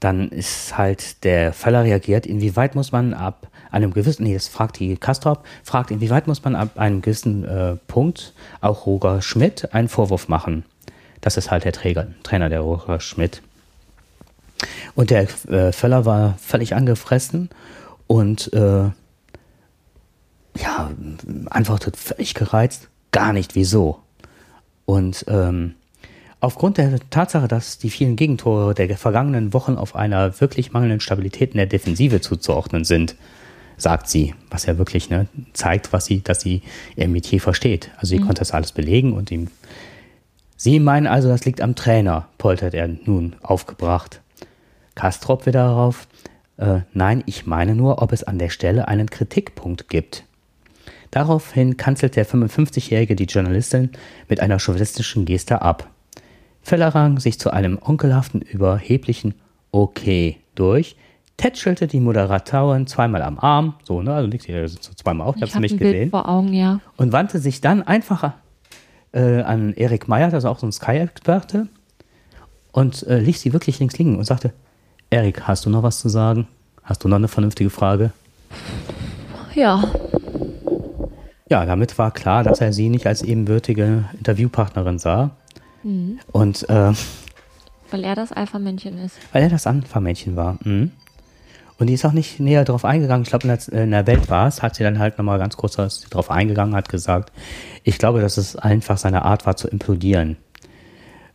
[0.02, 4.80] dann ist halt der Feller reagiert, inwieweit muss man ab einem gewissen, nee, das fragt
[4.80, 9.88] die Kastrop, fragt, inwieweit muss man ab einem gewissen äh, Punkt auch Roger Schmidt einen
[9.88, 10.64] Vorwurf machen.
[11.20, 13.42] Das ist halt der Träger, Trainer, der Roger Schmidt.
[14.94, 17.48] Und der äh, Völler war völlig angefressen
[18.08, 18.90] und äh,
[20.56, 20.90] ja,
[21.48, 24.00] antwortet völlig gereizt, gar nicht wieso.
[24.84, 25.76] Und ähm,
[26.42, 31.52] Aufgrund der Tatsache, dass die vielen Gegentore der vergangenen Wochen auf einer wirklich mangelnden Stabilität
[31.52, 33.14] in der Defensive zuzuordnen sind,
[33.76, 36.62] sagt sie, was ja wirklich ne, zeigt, was sie, dass sie
[36.96, 37.92] ihr Metier versteht.
[37.94, 38.24] Also sie mhm.
[38.26, 39.50] konnte das alles belegen und ihm.
[40.56, 44.20] Sie meinen also, das liegt am Trainer, poltert er nun aufgebracht.
[44.96, 46.08] Kastrop wieder darauf,
[46.56, 50.24] äh, nein, ich meine nur, ob es an der Stelle einen Kritikpunkt gibt.
[51.12, 53.90] Daraufhin kanzelt der 55-Jährige die Journalistin
[54.28, 55.91] mit einer chauvinistischen Geste ab.
[56.62, 59.34] Fellerang sich zu einem onkelhaften, überheblichen
[59.72, 60.96] Okay durch,
[61.36, 65.42] tätschelte die Moderatorin zweimal am Arm, so, ne, also liegt hier so zweimal auf, ich,
[65.42, 65.92] ich habe nicht gesehen.
[65.92, 66.80] Bild vor Augen, ja.
[66.96, 68.32] Und wandte sich dann einfach
[69.12, 71.68] äh, an Erik Meyer, das ist auch so ein Sky-Experte,
[72.70, 74.52] und äh, ließ sie wirklich links liegen und sagte,
[75.10, 76.48] Erik, hast du noch was zu sagen?
[76.82, 78.12] Hast du noch eine vernünftige Frage?
[79.54, 79.84] Ja.
[81.50, 85.32] Ja, damit war klar, dass er sie nicht als ebenbürtige Interviewpartnerin sah,
[85.82, 86.18] Mhm.
[86.30, 86.92] Und äh,
[87.90, 89.16] weil er das Alpha-Männchen ist.
[89.32, 90.58] Weil er das Alpha-Männchen war.
[90.64, 90.92] Mhm.
[91.78, 93.24] Und die ist auch nicht näher darauf eingegangen.
[93.24, 95.76] Ich glaube, in, in, der Welt war es, hat sie dann halt nochmal ganz kurz
[96.08, 97.32] darauf eingegangen, hat gesagt,
[97.82, 100.36] ich glaube, dass es einfach seine Art war zu implodieren.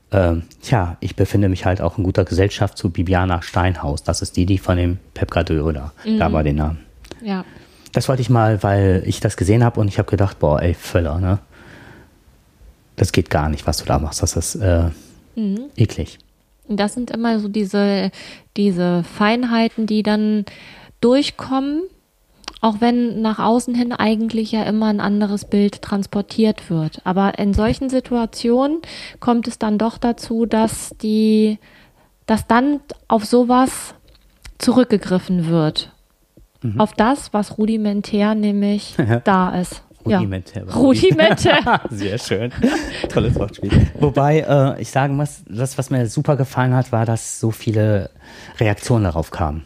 [0.09, 4.03] Ähm, tja, ich befinde mich halt auch in guter Gesellschaft zu Bibiana Steinhaus.
[4.03, 6.17] Das ist die, die von dem Pep Guardiola, mhm.
[6.17, 6.79] da war den Namen.
[7.21, 7.43] Ja.
[7.91, 10.73] Das wollte ich mal, weil ich das gesehen habe und ich habe gedacht, boah, ey,
[10.73, 11.39] Völler, ne?
[12.97, 14.21] Das geht gar nicht, was du da machst.
[14.21, 14.89] Das ist äh,
[15.35, 15.69] mhm.
[15.77, 16.17] eklig.
[16.67, 18.11] Das sind immer so diese,
[18.57, 20.43] diese Feinheiten, die dann
[20.99, 21.83] durchkommen,
[22.59, 27.01] auch wenn nach außen hin eigentlich ja immer ein anderes Bild transportiert wird.
[27.05, 28.81] Aber in solchen Situationen
[29.19, 31.59] kommt es dann doch dazu, dass die,
[32.25, 33.93] dass dann auf sowas
[34.57, 35.93] zurückgegriffen wird.
[36.63, 36.81] Mhm.
[36.81, 39.83] Auf das, was rudimentär nämlich da ist.
[40.15, 40.65] Rudimentär.
[40.67, 40.73] Ja.
[40.73, 41.81] Rudimentär.
[41.89, 42.51] Sehr schön.
[43.09, 43.71] Tolles Wortspiel.
[43.99, 48.09] Wobei äh, ich sagen muss, das, was mir super gefallen hat, war, dass so viele
[48.59, 49.65] Reaktionen darauf kamen.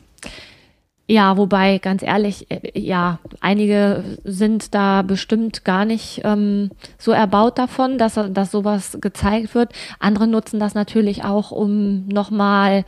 [1.11, 7.57] Ja, wobei, ganz ehrlich, äh, ja, einige sind da bestimmt gar nicht ähm, so erbaut
[7.57, 9.73] davon, dass, dass sowas gezeigt wird.
[9.99, 12.85] Andere nutzen das natürlich auch, um nochmal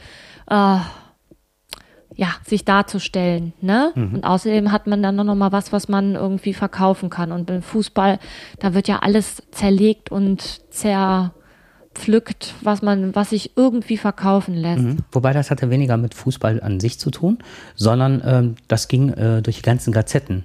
[0.49, 0.77] äh,
[2.15, 3.53] ja, sich darzustellen.
[3.61, 3.91] Ne?
[3.95, 4.15] Mhm.
[4.15, 7.31] Und außerdem hat man dann noch mal was, was man irgendwie verkaufen kann.
[7.31, 8.19] Und beim Fußball,
[8.59, 11.33] da wird ja alles zerlegt und zer,
[11.93, 14.83] pflückt, was man, was sich irgendwie verkaufen lässt.
[14.83, 14.97] Mhm.
[15.11, 17.39] Wobei das hatte weniger mit Fußball an sich zu tun,
[17.75, 20.43] sondern ähm, das ging äh, durch die ganzen Gazetten.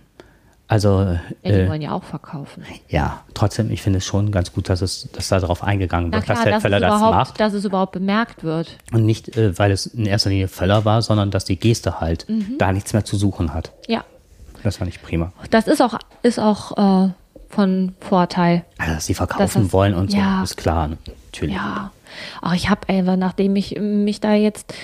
[0.71, 2.63] Also, ja, die äh, wollen ja auch verkaufen.
[2.91, 6.25] Ja, trotzdem, ich finde es schon ganz gut, dass es, dass da darauf eingegangen wird,
[6.25, 7.41] klar, dass der Völler das macht.
[7.41, 8.77] Dass es überhaupt bemerkt wird.
[8.93, 12.29] Und nicht, äh, weil es in erster Linie Völler war, sondern dass die Geste halt
[12.29, 12.57] mhm.
[12.59, 13.73] da nichts mehr zu suchen hat.
[13.87, 14.05] Ja.
[14.63, 15.33] Das fand ich prima.
[15.51, 17.13] Das ist auch, ist auch äh,
[17.49, 18.65] von Vorteil.
[18.77, 20.91] Also, dass sie verkaufen das, wollen und so, ja, ist klar,
[21.27, 21.55] natürlich.
[21.55, 21.93] Ja.
[22.43, 24.75] Ach, ich habe einfach, nachdem ich mich da jetzt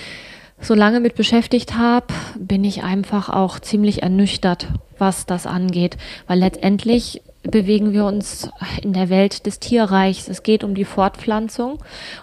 [0.60, 2.06] so lange mit beschäftigt habe,
[2.38, 4.68] bin ich einfach auch ziemlich ernüchtert,
[4.98, 5.96] was das angeht.
[6.26, 8.48] Weil letztendlich bewegen wir uns
[8.82, 10.28] in der Welt des Tierreichs.
[10.28, 11.78] Es geht um die Fortpflanzung.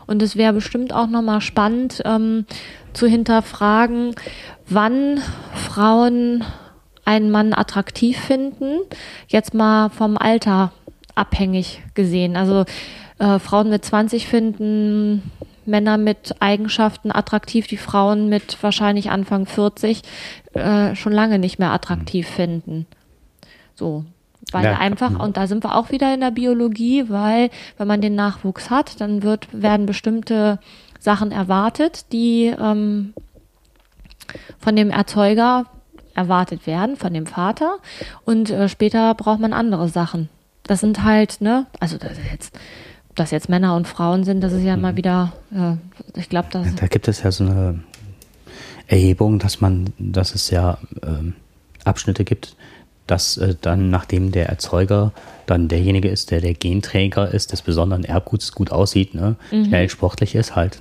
[0.08, 2.46] Und es wäre bestimmt auch nochmal spannend ähm,
[2.94, 4.16] zu hinterfragen,
[4.68, 5.20] wann
[5.54, 6.44] Frauen
[7.06, 8.80] einen Mann attraktiv finden.
[9.28, 10.72] Jetzt mal vom Alter
[11.16, 12.36] abhängig gesehen.
[12.36, 12.66] Also
[13.20, 15.32] äh, Frauen mit 20 finden
[15.66, 20.02] Männer mit Eigenschaften attraktiv, die Frauen mit wahrscheinlich Anfang 40
[20.54, 22.34] äh, schon lange nicht mehr attraktiv mhm.
[22.34, 22.88] finden.
[23.76, 24.06] So.
[24.52, 24.78] Weil ja.
[24.78, 28.70] einfach, und da sind wir auch wieder in der Biologie, weil wenn man den Nachwuchs
[28.70, 30.60] hat, dann wird, werden bestimmte
[31.00, 33.14] Sachen erwartet, die ähm,
[34.60, 35.66] von dem Erzeuger
[36.16, 37.78] erwartet werden, von dem Vater.
[38.26, 40.30] Und äh, später braucht man andere Sachen.
[40.64, 42.60] Das sind halt, ne, also das ist jetzt
[43.16, 44.98] dass jetzt Männer und Frauen sind, das ist ja immer mhm.
[44.98, 46.76] wieder, äh, ich glaube, dass.
[46.76, 47.80] Da gibt es ja so eine
[48.88, 51.32] Erhebung, dass man, dass es ja äh,
[51.84, 52.56] Abschnitte gibt,
[53.08, 55.12] dass äh, dann, nachdem der Erzeuger
[55.46, 59.36] dann derjenige ist, der der Genträger ist, des besonderen Erbguts gut aussieht, ne?
[59.52, 59.66] Mhm.
[59.66, 60.80] schnell sportlich ist, halt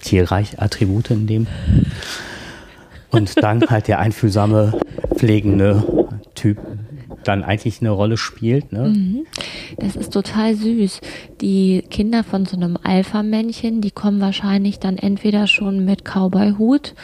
[0.00, 1.46] tierreich Attribute in dem.
[3.10, 4.80] Und dann halt der einfühlsame,
[5.16, 5.82] pflegende
[6.34, 6.58] Typ
[7.22, 8.72] dann eigentlich eine Rolle spielt.
[8.72, 8.88] Ne?
[8.88, 9.26] Mhm.
[9.78, 11.00] Das ist total süß.
[11.40, 16.94] Die Kinder von so einem Alpha-Männchen, die kommen wahrscheinlich dann entweder schon mit Cowboy-Hut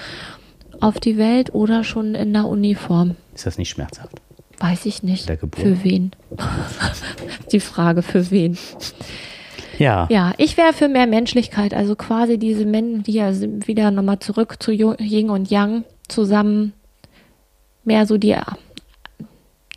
[0.81, 3.17] auf die Welt oder schon in der Uniform.
[3.35, 4.21] Ist das nicht schmerzhaft?
[4.59, 5.31] Weiß ich nicht.
[5.57, 6.13] Für wen?
[7.53, 8.59] die Frage, für wen?
[9.79, 10.09] Ja.
[10.11, 14.57] Ja, ich wäre für mehr Menschlichkeit, also quasi diese Menschen, die ja wieder nochmal zurück
[14.61, 16.73] zu Yin und Yang zusammen
[17.85, 18.37] mehr so die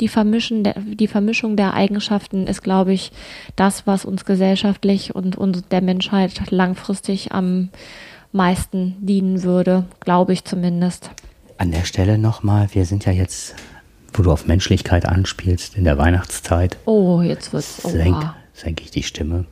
[0.02, 3.12] die, Vermischen, die Vermischung der Eigenschaften ist, glaube ich,
[3.56, 7.70] das, was uns gesellschaftlich und, und der Menschheit langfristig am
[8.32, 11.12] meisten dienen würde, glaube ich zumindest.
[11.58, 13.56] An der Stelle nochmal, wir sind ja jetzt,
[14.14, 16.78] wo du auf Menschlichkeit anspielst, in der Weihnachtszeit.
[16.86, 17.78] Oh, jetzt wird's.
[17.78, 19.46] Senk, senke ich die Stimme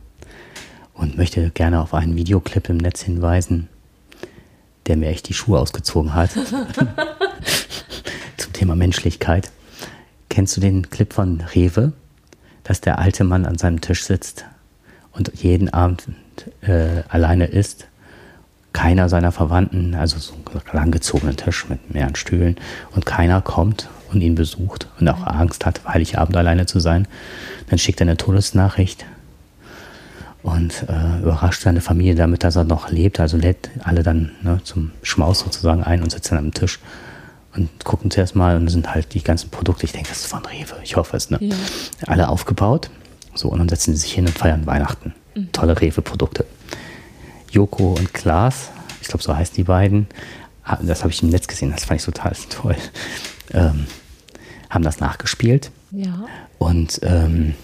[0.93, 3.69] und möchte gerne auf einen Videoclip im Netz hinweisen,
[4.87, 6.31] der mir echt die Schuhe ausgezogen hat.
[8.37, 9.51] Zum Thema Menschlichkeit.
[10.39, 11.91] Kennst du den Clip von Rewe,
[12.63, 14.45] dass der alte Mann an seinem Tisch sitzt
[15.11, 16.07] und jeden Abend
[16.61, 17.87] äh, alleine isst?
[18.71, 22.55] Keiner seiner Verwandten, also so ein langgezogener Tisch mit mehreren Stühlen
[22.95, 27.05] und keiner kommt und ihn besucht und auch Angst hat, Heiligabend alleine zu sein.
[27.69, 29.03] Dann schickt er eine Todesnachricht
[30.41, 33.19] und äh, überrascht seine Familie damit, dass er noch lebt.
[33.19, 36.79] Also lädt alle dann ne, zum Schmaus sozusagen ein und sitzt dann am Tisch
[37.59, 40.45] und gucken zuerst mal und sind halt die ganzen Produkte, ich denke, das ist von
[40.45, 41.37] Rewe, ich hoffe es, ne?
[41.41, 41.55] Ja.
[42.07, 42.89] Alle aufgebaut.
[43.35, 45.13] So, und dann setzen sie sich hin und feiern Weihnachten.
[45.35, 45.51] Mhm.
[45.51, 46.45] Tolle Rewe-Produkte.
[47.51, 48.69] Joko und Klaas,
[49.01, 50.07] ich glaube, so heißen die beiden,
[50.81, 52.75] das habe ich im Netz gesehen, das fand ich total toll,
[53.53, 53.87] ähm,
[54.69, 55.71] haben das nachgespielt.
[55.91, 56.25] Ja.
[56.59, 57.55] Und ähm,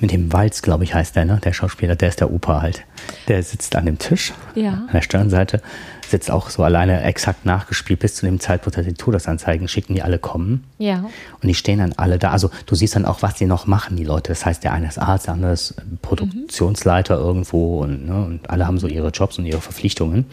[0.00, 1.40] mit dem Walz, glaube ich, heißt der, ne?
[1.44, 2.84] Der Schauspieler, der ist der Opa halt.
[3.28, 4.72] Der sitzt an dem Tisch, ja.
[4.72, 5.62] an der Stirnseite,
[6.10, 8.00] sitzt auch so alleine exakt nachgespielt.
[8.00, 10.64] Bis zu dem Zeitpunkt, dass die Todesanzeigen schicken, die alle kommen.
[10.78, 10.98] Ja.
[11.40, 12.30] Und die stehen dann alle da.
[12.30, 14.28] Also du siehst dann auch, was die noch machen, die Leute.
[14.28, 17.24] Das heißt, der eine ist Arzt, der andere ist Produktionsleiter mhm.
[17.24, 20.26] irgendwo und, ne, und alle haben so ihre Jobs und ihre Verpflichtungen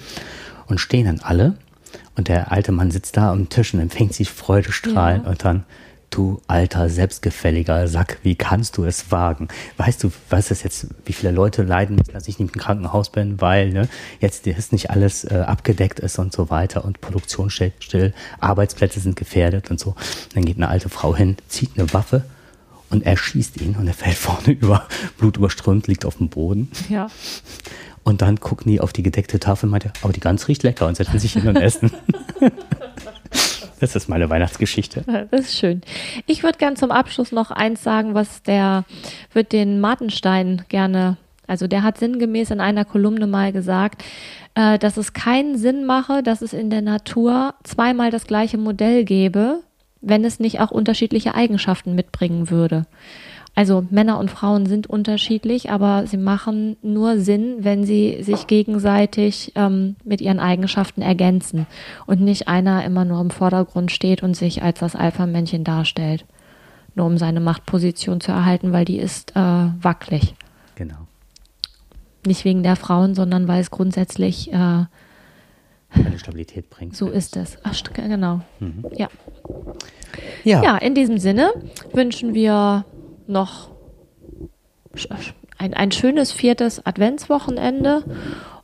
[0.67, 1.55] und stehen dann alle.
[2.17, 5.29] Und der alte Mann sitzt da am Tisch und empfängt sich Freudestrahlen ja.
[5.29, 5.63] und dann
[6.15, 9.49] du alter, selbstgefälliger Sack, wie kannst du es wagen?
[9.77, 13.09] Weißt du, was ist jetzt, wie viele Leute leiden müssen, dass ich nicht im Krankenhaus
[13.09, 13.89] bin, weil ne,
[14.19, 18.99] jetzt ist nicht alles äh, abgedeckt ist und so weiter und Produktion steht still, Arbeitsplätze
[18.99, 19.89] sind gefährdet und so.
[19.89, 22.23] Und dann geht eine alte Frau hin, zieht eine Waffe
[22.89, 24.87] und erschießt ihn und er fällt vorne über,
[25.17, 26.71] blutüberströmt, liegt auf dem Boden.
[26.89, 27.09] Ja.
[28.03, 30.87] Und dann gucken die auf die gedeckte Tafel und meinte, aber die Gans riecht lecker
[30.87, 31.91] und setzen sich hin und essen.
[33.79, 35.03] Das ist meine Weihnachtsgeschichte.
[35.31, 35.81] Das ist schön.
[36.25, 38.85] Ich würde gern zum Abschluss noch eins sagen, was der
[39.33, 41.17] wird den Martenstein gerne,
[41.47, 44.03] also der hat sinngemäß in einer Kolumne mal gesagt,
[44.55, 49.03] äh, dass es keinen Sinn mache, dass es in der Natur zweimal das gleiche Modell
[49.03, 49.61] gäbe,
[50.01, 52.85] wenn es nicht auch unterschiedliche Eigenschaften mitbringen würde.
[53.57, 59.53] Also Männer und Frauen sind unterschiedlich, aber sie machen nur Sinn, wenn sie sich gegenseitig
[59.55, 61.65] ähm, mit ihren Eigenschaften ergänzen
[62.05, 66.25] und nicht einer immer nur im Vordergrund steht und sich als das Alpha-Männchen darstellt,
[66.95, 70.35] nur um seine Machtposition zu erhalten, weil die ist äh, wackelig.
[70.75, 70.97] Genau.
[72.25, 74.89] Nicht wegen der Frauen, sondern weil es grundsätzlich äh, Eine
[76.17, 76.93] Stabilität bringt.
[76.93, 77.57] so ist es.
[77.63, 78.41] Ach, genau.
[78.59, 78.83] Mhm.
[78.97, 79.07] Ja.
[80.43, 80.61] Ja.
[80.61, 81.53] Ja, in diesem Sinne
[81.93, 82.83] wünschen wir
[83.27, 83.69] noch
[85.57, 88.03] ein, ein schönes viertes Adventswochenende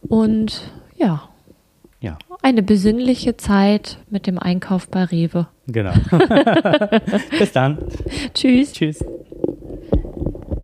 [0.01, 0.62] und
[0.97, 1.24] ja,
[1.99, 5.47] Ja, eine besinnliche Zeit mit dem Einkauf bei Rewe.
[5.68, 5.93] genau.
[7.39, 7.78] Bis dann.
[8.34, 8.74] Tschüss.
[8.74, 9.03] Tschüss.